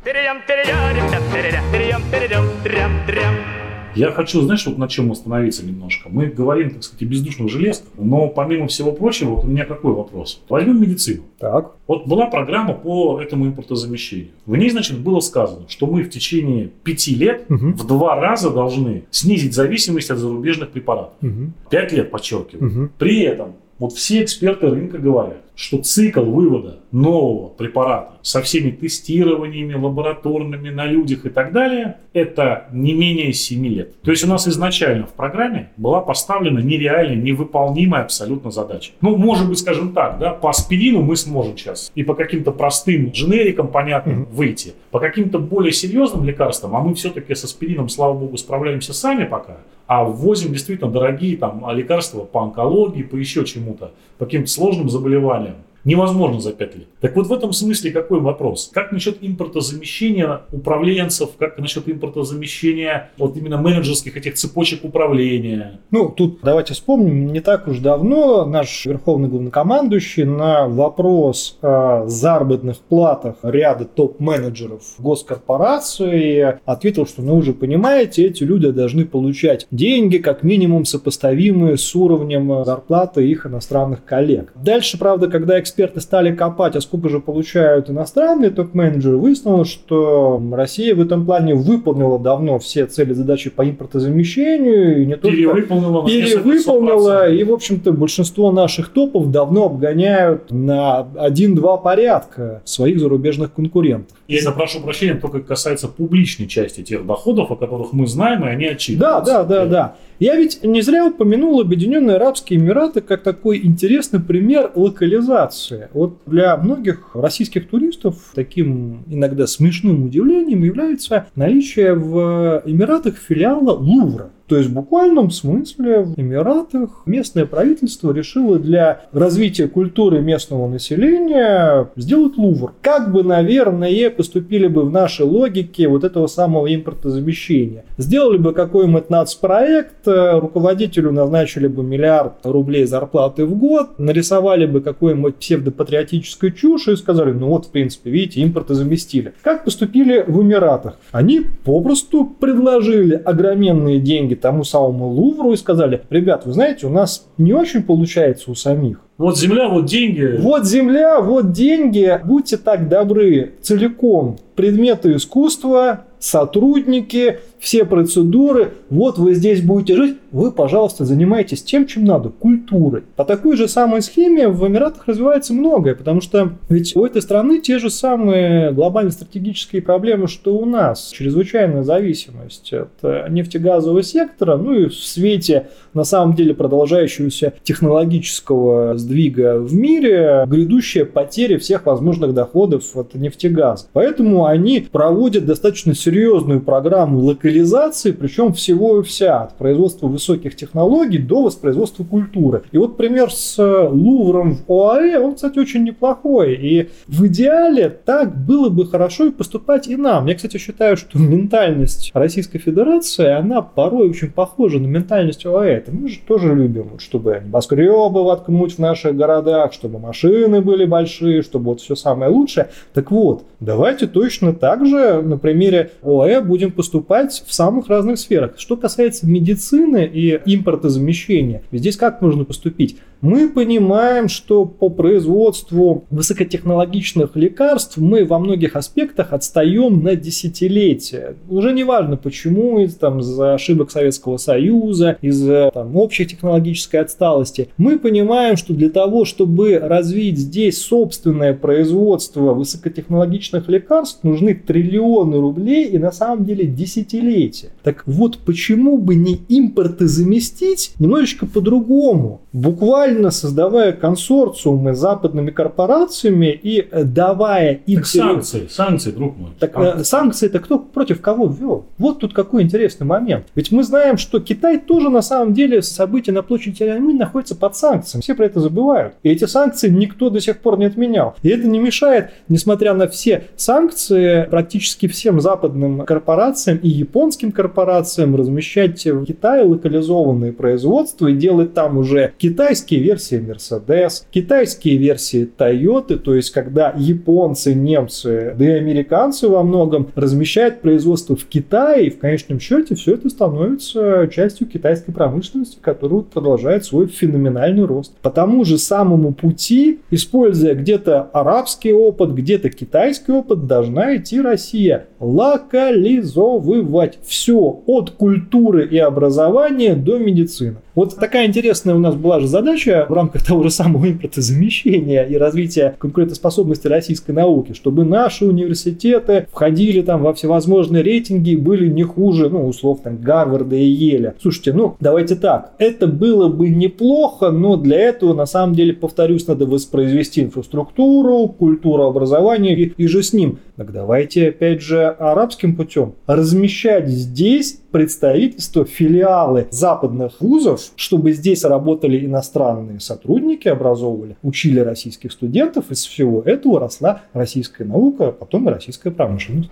Я 3.95 4.11
хочу, 4.11 4.41
знаешь, 4.43 4.67
вот 4.67 4.79
на 4.79 4.89
чем 4.89 5.13
остановиться 5.13 5.65
немножко. 5.65 6.09
Мы 6.11 6.27
говорим, 6.27 6.71
так 6.71 6.83
сказать, 6.83 7.03
о 7.03 7.05
бездушных 7.07 7.51
железках, 7.51 7.89
но 7.97 8.29
помимо 8.29 8.67
всего 8.69 8.93
прочего, 8.93 9.31
вот 9.31 9.45
у 9.45 9.49
меня 9.49 9.65
какой 9.65 9.93
вопрос. 9.93 10.43
Возьмем 10.49 10.81
медицину. 10.81 11.23
Так. 11.39 11.73
Вот 11.87 12.07
была 12.07 12.27
программа 12.27 12.75
по 12.75 13.21
этому 13.21 13.47
импортозамещению. 13.47 14.31
В 14.47 14.57
ней, 14.57 14.71
значит, 14.71 14.99
было 14.99 15.21
сказано, 15.21 15.69
что 15.69 15.87
мы 15.87 16.03
в 16.03 16.11
течение 16.11 16.71
пяти 16.85 17.15
лет 17.15 17.45
угу. 17.49 17.73
в 17.73 17.87
два 17.87 18.17
раза 18.17 18.51
должны 18.51 19.05
снизить 19.11 19.55
зависимость 19.55 20.11
от 20.11 20.19
зарубежных 20.19 20.71
препаратов. 20.71 21.15
Угу. 21.23 21.53
Пять 21.71 21.93
лет, 21.93 22.11
подчеркиваю. 22.11 22.71
Угу. 22.71 22.91
При 22.99 23.21
этом 23.23 23.55
вот 23.83 23.95
все 23.95 24.23
эксперты 24.23 24.69
рынка 24.69 24.99
говорят, 24.99 25.39
что 25.57 25.79
цикл 25.79 26.23
вывода 26.23 26.79
нового 26.93 27.49
препарата 27.49 28.13
со 28.23 28.41
всеми 28.41 28.71
тестированиями 28.71 29.75
лабораторными 29.75 30.71
на 30.71 30.87
людях 30.87 31.27
и 31.27 31.31
так 31.31 31.53
далее, 31.53 31.97
это 32.13 32.69
не 32.73 32.95
менее 32.95 33.33
7 33.33 33.67
лет. 33.67 34.01
То 34.03 34.13
есть 34.13 34.23
у 34.23 34.29
нас 34.29 34.47
изначально 34.47 35.07
в 35.07 35.15
программе 35.15 35.71
была 35.77 36.01
поставлена 36.01 36.61
нереальная, 36.61 37.17
невыполнимая 37.17 38.05
абсолютно 38.05 38.53
задача. 38.53 38.93
Ну, 39.01 39.17
может 39.17 39.49
быть, 39.49 39.59
скажем 39.59 39.93
так, 39.93 40.21
да, 40.21 40.31
по 40.31 40.51
аспирину 40.51 41.03
мы 41.03 41.17
сможем 41.17 41.59
сейчас 41.59 41.91
и 41.97 42.05
по 42.05 42.15
каким-то 42.15 42.53
простым 42.53 43.11
дженерикам, 43.11 43.67
понятным, 43.67 44.23
mm-hmm. 44.23 44.33
выйти. 44.33 44.75
По 44.93 45.01
каким-то 45.01 45.41
более 45.41 45.73
серьезным 45.73 46.25
лекарствам, 46.25 46.77
а 46.77 46.81
мы 46.81 46.95
все-таки 46.95 47.35
с 47.35 47.43
аспирином, 47.43 47.89
слава 47.89 48.15
богу, 48.15 48.37
справляемся 48.37 48.95
сами 48.95 49.25
пока, 49.25 49.57
а 49.95 50.05
ввозим 50.05 50.53
действительно 50.53 50.91
дорогие 50.91 51.37
там 51.37 51.63
лекарства 51.71 52.25
по 52.25 52.43
онкологии, 52.45 53.03
по 53.03 53.17
еще 53.17 53.45
чему-то, 53.45 53.93
по 54.17 54.25
каким-то 54.25 54.51
сложным 54.51 54.89
заболеваниям 54.89 55.57
невозможно 55.85 56.41
за 56.41 56.53
5 56.53 56.77
лет. 56.77 56.87
Так 57.01 57.17
вот 57.17 57.27
в 57.27 57.33
этом 57.33 57.53
смысле 57.53 57.91
какой 57.91 58.21
вопрос? 58.21 58.71
Как 58.73 58.93
насчет 58.93 59.19
импортозамещения 59.21 60.43
управленцев, 60.53 61.31
как 61.39 61.59
насчет 61.59 61.89
импортозамещения 61.89 63.11
вот 63.19 63.37
именно 63.37 63.59
менеджерских 63.59 64.17
этих 64.17 64.35
цепочек 64.35 64.85
управления? 64.85 65.81
Ну, 65.91 66.09
тут 66.09 66.41
давайте 66.43 66.75
вспомним, 66.75 67.33
не 67.33 67.41
так 67.41 67.67
уж 67.69 67.79
давно 67.79 68.45
наш 68.45 68.87
верховный 68.87 69.29
главнокомандующий 69.29 70.25
на 70.25 70.69
вопрос 70.69 71.59
о 71.63 72.07
заработных 72.07 72.79
платах 72.79 73.37
ряда 73.43 73.85
топ-менеджеров 73.85 74.83
госкорпорации 74.99 76.59
ответил, 76.65 77.07
что 77.07 77.23
ну 77.23 77.37
уже 77.37 77.53
понимаете, 77.53 78.27
эти 78.27 78.45
люди 78.45 78.71
должны 78.71 79.05
получать 79.05 79.67
деньги 79.71 80.19
как 80.19 80.43
минимум 80.43 80.85
сопоставимые 80.85 81.77
с 81.77 81.95
уровнем 81.95 82.65
зарплаты 82.65 83.29
их 83.29 83.47
иностранных 83.47 84.05
коллег. 84.05 84.53
Дальше, 84.55 84.99
правда, 84.99 85.29
когда 85.29 85.59
эксперты 85.59 85.72
эксперты 85.73 86.03
стали 86.03 86.35
копать, 86.35 86.77
а 86.77 86.81
сколько 86.83 87.09
же 87.09 87.19
получают 87.19 87.89
иностранные 87.89 88.51
топ-менеджеры, 88.51 89.17
выяснилось, 89.17 89.71
что 89.71 90.43
Россия 90.53 90.95
в 90.95 91.01
этом 91.01 91.25
плане 91.25 91.55
выполнила 91.55 92.19
давно 92.19 92.59
все 92.59 92.87
цели 92.87 93.15
задачи 93.15 93.49
по 93.49 93.63
импортозамещению. 93.69 95.03
И 95.03 95.07
не 95.07 95.17
только 95.17 95.37
перевыполнила, 95.37 96.07
перевыполнила 96.07 97.31
и, 97.31 97.43
в 97.43 97.53
общем-то, 97.53 97.93
большинство 97.93 98.53
наших 98.53 98.91
топов 98.91 99.31
давно 99.31 99.67
обгоняют 99.67 100.51
на 100.51 101.09
1-2 101.15 101.83
порядка 101.83 102.61
своих 102.65 103.01
зарубежных 103.01 103.55
конкурентов. 103.55 104.17
И 104.29 104.37
это, 104.37 104.53
прошу 104.53 104.81
прощения, 104.81 105.15
только 105.15 105.41
касается 105.41 105.89
публичной 105.89 106.49
части 106.49 106.83
тех 106.83 107.07
доходов, 107.07 107.51
о 107.51 107.57
которых 107.57 107.93
мы 107.93 108.07
знаем, 108.07 108.45
и 108.45 108.49
они 108.49 108.67
отчитываются. 108.67 109.33
Да, 109.33 109.45
да, 109.45 109.65
да, 109.65 109.67
да. 109.67 109.95
Я 110.23 110.37
ведь 110.37 110.63
не 110.63 110.83
зря 110.83 111.05
упомянул 111.05 111.61
Объединенные 111.61 112.15
Арабские 112.15 112.61
Эмираты 112.61 113.01
как 113.01 113.25
такой 113.25 113.59
интересный 113.59 114.21
пример 114.21 114.71
локализации. 114.77 115.89
Вот 115.93 116.19
для 116.27 116.57
многих 116.57 117.17
российских 117.17 117.69
туристов 117.69 118.31
таким 118.33 119.03
иногда 119.09 119.49
смешным 119.49 120.05
удивлением 120.05 120.63
является 120.63 121.27
наличие 121.35 121.95
в 121.95 122.63
Эмиратах 122.65 123.17
филиала 123.17 123.73
Лувра. 123.73 124.31
То 124.49 124.57
есть 124.57 124.69
в 124.69 124.75
буквальном 124.75 125.31
смысле 125.31 126.01
в 126.01 126.19
Эмиратах 126.19 127.03
местное 127.07 127.47
правительство 127.47 128.13
решило 128.13 128.59
для 128.59 129.03
развития 129.13 129.69
культуры 129.69 130.21
местного 130.21 130.69
населения 130.69 131.89
сделать 131.97 132.37
Лувр. 132.37 132.75
Как 132.83 133.13
бы, 133.13 133.23
наверное, 133.23 134.11
поступили 134.11 134.67
бы 134.67 134.85
в 134.85 134.91
нашей 134.91 135.27
логике 135.27 135.89
вот 135.89 136.05
этого 136.05 136.27
самого 136.27 136.73
импортозамещения. 136.75 137.85
Сделали 137.99 138.39
бы 138.39 138.53
какой-нибудь 138.53 139.11
нацпроект, 139.11 140.07
руководителю 140.07 141.13
назначили 141.13 141.67
бы 141.67 141.83
миллиард 141.83 142.45
рублей 142.45 142.85
зарплаты 142.85 143.47
в 143.47 143.57
год, 143.57 143.99
нарисовали 143.99 144.67
бы 144.67 144.81
какой-нибудь 144.81 145.37
псевдопатриотической 145.37 146.53
чушь 146.53 146.89
и 146.89 146.97
сказали, 146.97 147.33
ну 147.33 147.49
вот, 147.49 147.67
в 147.67 147.71
принципе, 147.71 148.11
видите, 148.11 148.43
импортозаместили. 148.43 149.35
Как 149.43 149.65
поступили 149.65 150.25
в 150.27 150.43
Эмиратах? 150.43 150.99
Они 151.11 151.43
попросту 151.65 152.25
предложили 152.39 153.15
огроменные 153.15 154.01
деньги 154.01 154.32
тому 154.35 154.65
самому 154.65 155.09
Лувру 155.09 155.53
и 155.53 155.57
сказали, 155.57 156.03
ребят, 156.11 156.47
вы 156.47 156.53
знаете, 156.53 156.87
у 156.87 156.91
нас 156.91 157.29
не 157.39 157.53
очень 157.53 157.83
получается 157.83 158.51
у 158.51 158.55
самих. 158.55 159.01
Вот 159.23 159.39
земля, 159.39 159.69
вот 159.69 159.85
деньги. 159.85 160.37
Вот 160.41 160.67
земля, 160.67 161.21
вот 161.21 161.53
деньги. 161.53 162.21
Будьте 162.25 162.57
так 162.57 162.89
добры, 162.89 163.53
целиком 163.63 164.37
предметы 164.55 165.17
искусства, 165.17 166.05
сотрудники, 166.19 167.39
все 167.59 167.85
процедуры, 167.85 168.75
вот 168.91 169.19
вы 169.19 169.35
здесь 169.35 169.61
будете 169.61 169.97
жить, 169.97 170.19
вы, 170.31 170.53
пожалуйста, 170.53 171.05
занимайтесь 171.05 171.63
тем, 171.63 171.87
чем 171.87 172.05
надо, 172.05 172.29
культурой. 172.29 173.03
По 173.17 173.25
такой 173.25 173.57
же 173.57 173.67
самой 173.67 174.03
схеме 174.03 174.49
в 174.49 174.67
Эмиратах 174.67 175.07
развивается 175.07 175.53
многое, 175.53 175.95
потому 175.95 176.21
что 176.21 176.53
ведь 176.69 176.95
у 176.97 177.05
этой 177.05 177.23
страны 177.23 177.61
те 177.61 177.79
же 177.79 177.91
самые 177.91 178.73
глобальные 178.73 179.13
стратегические 179.13 179.83
проблемы, 179.83 180.29
что 180.29 180.57
у 180.57 180.65
нас. 180.65 181.11
Чрезвычайная 181.11 181.83
зависимость 181.83 182.73
от 182.73 182.91
э, 183.03 183.27
нефтегазового 183.29 184.03
сектора, 184.03 184.57
ну 184.57 184.75
и 184.75 184.89
в 184.89 184.95
свете, 184.95 185.69
на 185.95 186.05
самом 186.05 186.35
деле, 186.35 186.55
продолжающегося 186.55 187.55
технологического 187.65 188.97
сдвига 188.97 189.12
в 189.13 189.75
мире, 189.75 190.45
грядущая 190.47 191.05
потеря 191.05 191.59
всех 191.59 191.87
возможных 191.87 192.35
доходов 192.35 192.85
от 192.95 193.15
нефтегаза. 193.15 193.87
Поэтому 193.93 194.47
они 194.47 194.87
проводят 194.91 195.45
достаточно 195.45 195.95
серьезную 195.95 196.61
программу 196.61 197.21
локализации 197.21 198.13
причем 198.13 198.53
всего 198.53 199.01
и 199.01 199.03
вся, 199.03 199.43
от 199.43 199.59
производства 199.59 200.07
высоких 200.07 200.57
технологий 200.57 201.19
до 201.19 201.43
воспроизводства 201.43 202.05
культуры. 202.05 202.63
И 202.73 202.79
вот 202.79 202.97
пример 202.97 203.31
с 203.31 203.59
э, 203.59 203.89
Лувром 203.89 204.55
в 204.55 204.71
ОАЭ, 204.71 205.19
он, 205.19 205.35
кстати, 205.35 205.59
очень 205.59 205.85
неплохой. 205.85 206.55
И 206.55 206.89
в 207.09 207.27
идеале 207.27 207.89
так 207.91 208.37
было 208.37 208.69
бы 208.69 208.87
хорошо 208.87 209.27
и 209.27 209.31
поступать 209.31 209.89
и 209.89 209.97
нам. 209.97 210.27
Я, 210.27 210.35
кстати, 210.35 210.57
считаю, 210.59 210.97
что 210.97 211.19
ментальность 211.19 212.11
Российской 212.15 212.59
Федерации, 212.59 213.29
она 213.29 213.63
порой 213.63 214.09
очень 214.11 214.31
похожа 214.31 214.79
на 214.79 214.87
ментальность 214.87 215.45
ОАЭ. 215.45 215.77
Это 215.79 215.93
мы 215.93 216.09
же 216.09 216.21
тоже 216.27 216.55
любим, 216.55 216.99
чтобы 216.99 217.43
небоскребы 217.45 218.23
воткнуть 218.25 218.75
в 218.75 218.79
наших 219.03 219.17
городах, 219.17 219.73
чтобы 219.73 219.99
машины 219.99 220.61
были 220.61 220.85
большие, 220.85 221.43
чтобы 221.43 221.67
вот 221.67 221.81
все 221.81 221.95
самое 221.95 222.31
лучшее. 222.31 222.69
Так 222.93 223.11
вот, 223.11 223.45
давайте 223.61 224.07
точно 224.07 224.53
так 224.53 224.87
же 224.87 225.23
на 225.23 225.39
примере 225.39 225.93
ОАЭ 226.03 226.41
будем 226.41 226.73
поступать 226.73 227.43
в 227.47 227.53
самых 227.53 227.89
разных 227.89 228.19
сферах. 228.19 228.53
Что 228.57 228.77
касается 228.77 229.27
медицины 229.27 230.09
и 230.13 230.41
импортозамещения, 230.47 231.63
здесь 231.73 231.97
как 231.97 232.21
можно 232.21 232.45
поступить? 232.45 232.99
Мы 233.23 233.49
понимаем, 233.49 234.29
что 234.29 234.65
по 234.65 234.89
производству 234.89 236.05
высокотехнологичных 236.11 237.37
лекарств 237.37 237.97
мы 237.99 238.25
во 238.25 238.41
многих 238.41 238.75
аспектах 238.75 239.33
отстаем 239.33 240.03
на 240.03 240.17
десятилетия. 240.17 241.37
Уже 241.49 241.73
не 241.73 241.85
важно 241.85 242.17
почему, 242.17 242.81
из-за 242.81 243.55
ошибок 243.55 243.93
Советского 243.93 244.39
Союза, 244.39 245.19
из-за 245.23 245.69
общей 245.69 246.27
технологической 246.27 247.01
отсталости. 247.01 247.69
Мы 247.77 248.01
понимаем, 248.01 248.57
что 248.57 248.75
для 248.75 248.91
того, 248.91 249.25
чтобы 249.25 249.79
развить 249.79 250.39
здесь 250.39 250.83
собственное 250.83 251.55
производство 251.55 252.55
высокотехнологичных 252.55 253.69
лекарств, 253.69 254.25
нужны 254.25 254.55
триллионы 254.57 255.39
рублей 255.39 255.87
и 255.87 255.99
на 255.99 256.11
самом 256.11 256.45
деле 256.45 256.67
десятилетия. 256.67 257.69
Так 257.85 258.03
вот, 258.07 258.39
почему 258.39 258.99
бы 258.99 259.15
не 259.15 259.37
импорты 259.49 260.09
заместить 260.09 260.93
немножечко 260.99 261.47
по-другому? 261.47 262.41
Буквально 262.53 263.12
создавая 263.31 263.93
консорциумы 263.93 264.95
с 264.95 264.99
западными 264.99 265.51
корпорациями 265.51 266.59
и 266.63 266.87
давая 267.05 267.81
им... 267.87 267.97
Так 267.97 268.07
санкции, 268.07 268.67
санкции, 268.69 269.11
друг 269.11 269.37
мой. 269.37 269.51
Так 269.59 269.73
а... 269.75 270.05
санкции 270.05 270.47
это 270.47 270.59
кто 270.59 270.79
против 270.79 271.21
кого 271.21 271.47
ввел? 271.47 271.87
Вот 271.99 272.21
тут 272.21 272.33
какой 272.33 272.63
интересный 272.63 273.07
момент. 273.07 273.47
Ведь 273.55 273.73
мы 273.73 273.83
знаем, 273.83 274.17
что 274.17 274.41
Китай 274.41 274.79
тоже 274.79 275.09
на 275.09 275.23
самом 275.23 275.55
деле 275.55 275.83
события 275.83 276.33
на 276.33 276.43
площади 276.43 276.77
Тяньаньмэнь 276.77 277.19
находится 277.19 277.57
под 277.57 277.77
санкциями. 277.77 278.23
Все 278.23 278.35
про 278.35 278.47
это 278.47 278.61
забывают. 278.61 279.15
И 279.23 279.31
эти 279.31 279.45
санкции 279.45 279.89
никто 279.89 280.31
до 280.31 280.41
сих 280.41 280.59
пор 280.59 280.79
не 280.79 280.87
отменял. 280.87 281.35
И 281.43 281.49
это 281.49 281.67
не 281.67 281.79
мешает, 281.79 282.31
несмотря 282.49 282.95
на 282.95 283.09
все 283.09 283.45
санкции, 283.57 284.47
практически 284.51 285.09
всем 285.09 285.41
западным 285.41 286.05
корпорациям 286.05 286.79
и 286.79 286.89
японским 286.89 287.53
корпорациям 287.53 288.37
размещать 288.37 289.05
в 289.05 289.25
Китае 289.25 289.65
локализованные 289.65 290.53
производства 290.53 291.27
и 291.29 291.35
делать 291.35 291.75
там 291.75 291.99
уже 291.99 292.33
китайские 292.39 293.02
версии 293.03 293.39
Mercedes, 293.39 294.25
китайские 294.31 294.97
версии 294.97 295.49
Toyota, 295.57 296.17
то 296.17 296.35
есть 296.35 296.51
когда 296.51 296.95
японцы, 296.97 297.75
немцы, 297.75 298.55
да 298.59 298.65
и 298.65 298.79
американцы 298.79 299.49
во 299.49 299.63
многом 299.63 300.09
размещают 300.15 300.81
производство 300.81 301.37
в 301.37 301.45
Китае, 301.45 302.07
и 302.07 302.11
в 302.11 302.19
конечном 302.19 302.61
счете 302.61 302.95
все 302.95 303.15
это 303.15 303.29
становится 303.29 304.29
частью 304.33 304.67
китайской 304.67 305.13
промышленности, 305.13 305.79
которая 305.81 306.21
продолжает 306.21 306.85
свой 306.85 307.07
феноменальный 307.07 307.85
рост. 307.85 308.15
По 308.23 308.31
тому 308.31 308.65
же 308.65 308.79
самому 308.79 309.33
пути, 309.33 310.01
используя 310.11 310.75
где-то 310.75 311.23
арабский 311.33 311.93
опыт, 311.93 312.33
где-то 312.33 312.71
китайский 312.71 313.33
опыт, 313.33 313.67
должна 313.67 314.17
идти 314.17 314.41
Россия. 314.41 315.07
Локализовывать 315.21 317.19
все 317.25 317.83
от 317.87 318.11
культуры 318.11 318.87
и 318.87 318.99
образования 318.99 319.95
до 319.95 320.19
медицины. 320.19 320.77
Вот 320.95 321.17
такая 321.17 321.47
интересная 321.47 321.95
у 321.95 321.99
нас 321.99 322.15
была 322.15 322.39
же 322.39 322.47
задача 322.47 323.07
в 323.09 323.13
рамках 323.15 323.47
того 323.47 323.63
же 323.63 323.71
самого 323.71 324.11
импортозамещения 324.11 325.25
и 325.25 325.37
развития 325.37 325.97
конкурентоспособности 325.99 326.87
российской 326.87 327.31
науки, 327.31 327.73
чтобы 327.73 328.05
наши 328.05 328.45
университеты 328.45 329.47
входили 329.51 330.03
там 330.03 330.23
во 330.23 330.35
всевозможные 330.35 331.03
рейтинги 331.03 331.51
и 331.51 331.57
были 331.57 331.89
не 331.89 332.03
хуже, 332.03 332.51
ну, 332.51 332.67
услов 332.67 333.01
там 333.03 333.17
Гарварда 333.17 333.75
и 333.75 333.87
Еля. 333.87 334.35
Слушайте, 334.41 334.75
ну, 334.75 334.97
давайте 335.01 335.35
так, 335.35 335.73
это 335.79 336.07
было 336.07 336.49
бы 336.49 336.69
неплохо, 336.69 337.51
но 337.51 337.77
для 337.77 337.99
этого, 337.99 338.35
на 338.35 338.47
самом 338.47 338.75
деле, 338.75 338.93
повторюсь, 338.93 339.47
надо 339.47 339.65
воспроизвести 339.65 340.43
инфраструктуру, 340.43 341.49
культуру 341.49 342.03
образования 342.05 342.75
и, 342.75 342.93
и 342.99 343.07
же 343.07 343.23
с 343.23 343.33
ним. 343.33 343.61
Так 343.77 343.93
давайте, 343.93 344.51
опять 344.51 344.83
же, 344.83 345.07
арабским 345.07 345.75
путем 345.75 346.13
размещать 346.27 347.09
здесь 347.09 347.79
представительства, 347.93 348.85
филиалы 348.85 349.69
западных 349.71 350.41
вузов, 350.41 350.81
чтобы 350.97 351.33
здесь 351.33 351.65
работали 351.65 352.25
иностранные 352.25 352.99
сотрудники, 353.01 353.69
образовывали, 353.69 354.37
учили 354.43 354.81
российских 354.81 355.31
студентов. 355.31 355.91
Из 355.91 356.05
всего 356.05 356.43
этого 356.43 356.81
росла 356.81 357.23
российская 357.33 357.85
наука, 357.85 358.29
а 358.29 358.33
потом 358.33 358.69
и 358.69 358.73
российская 358.73 359.11
промышленность. 359.11 359.71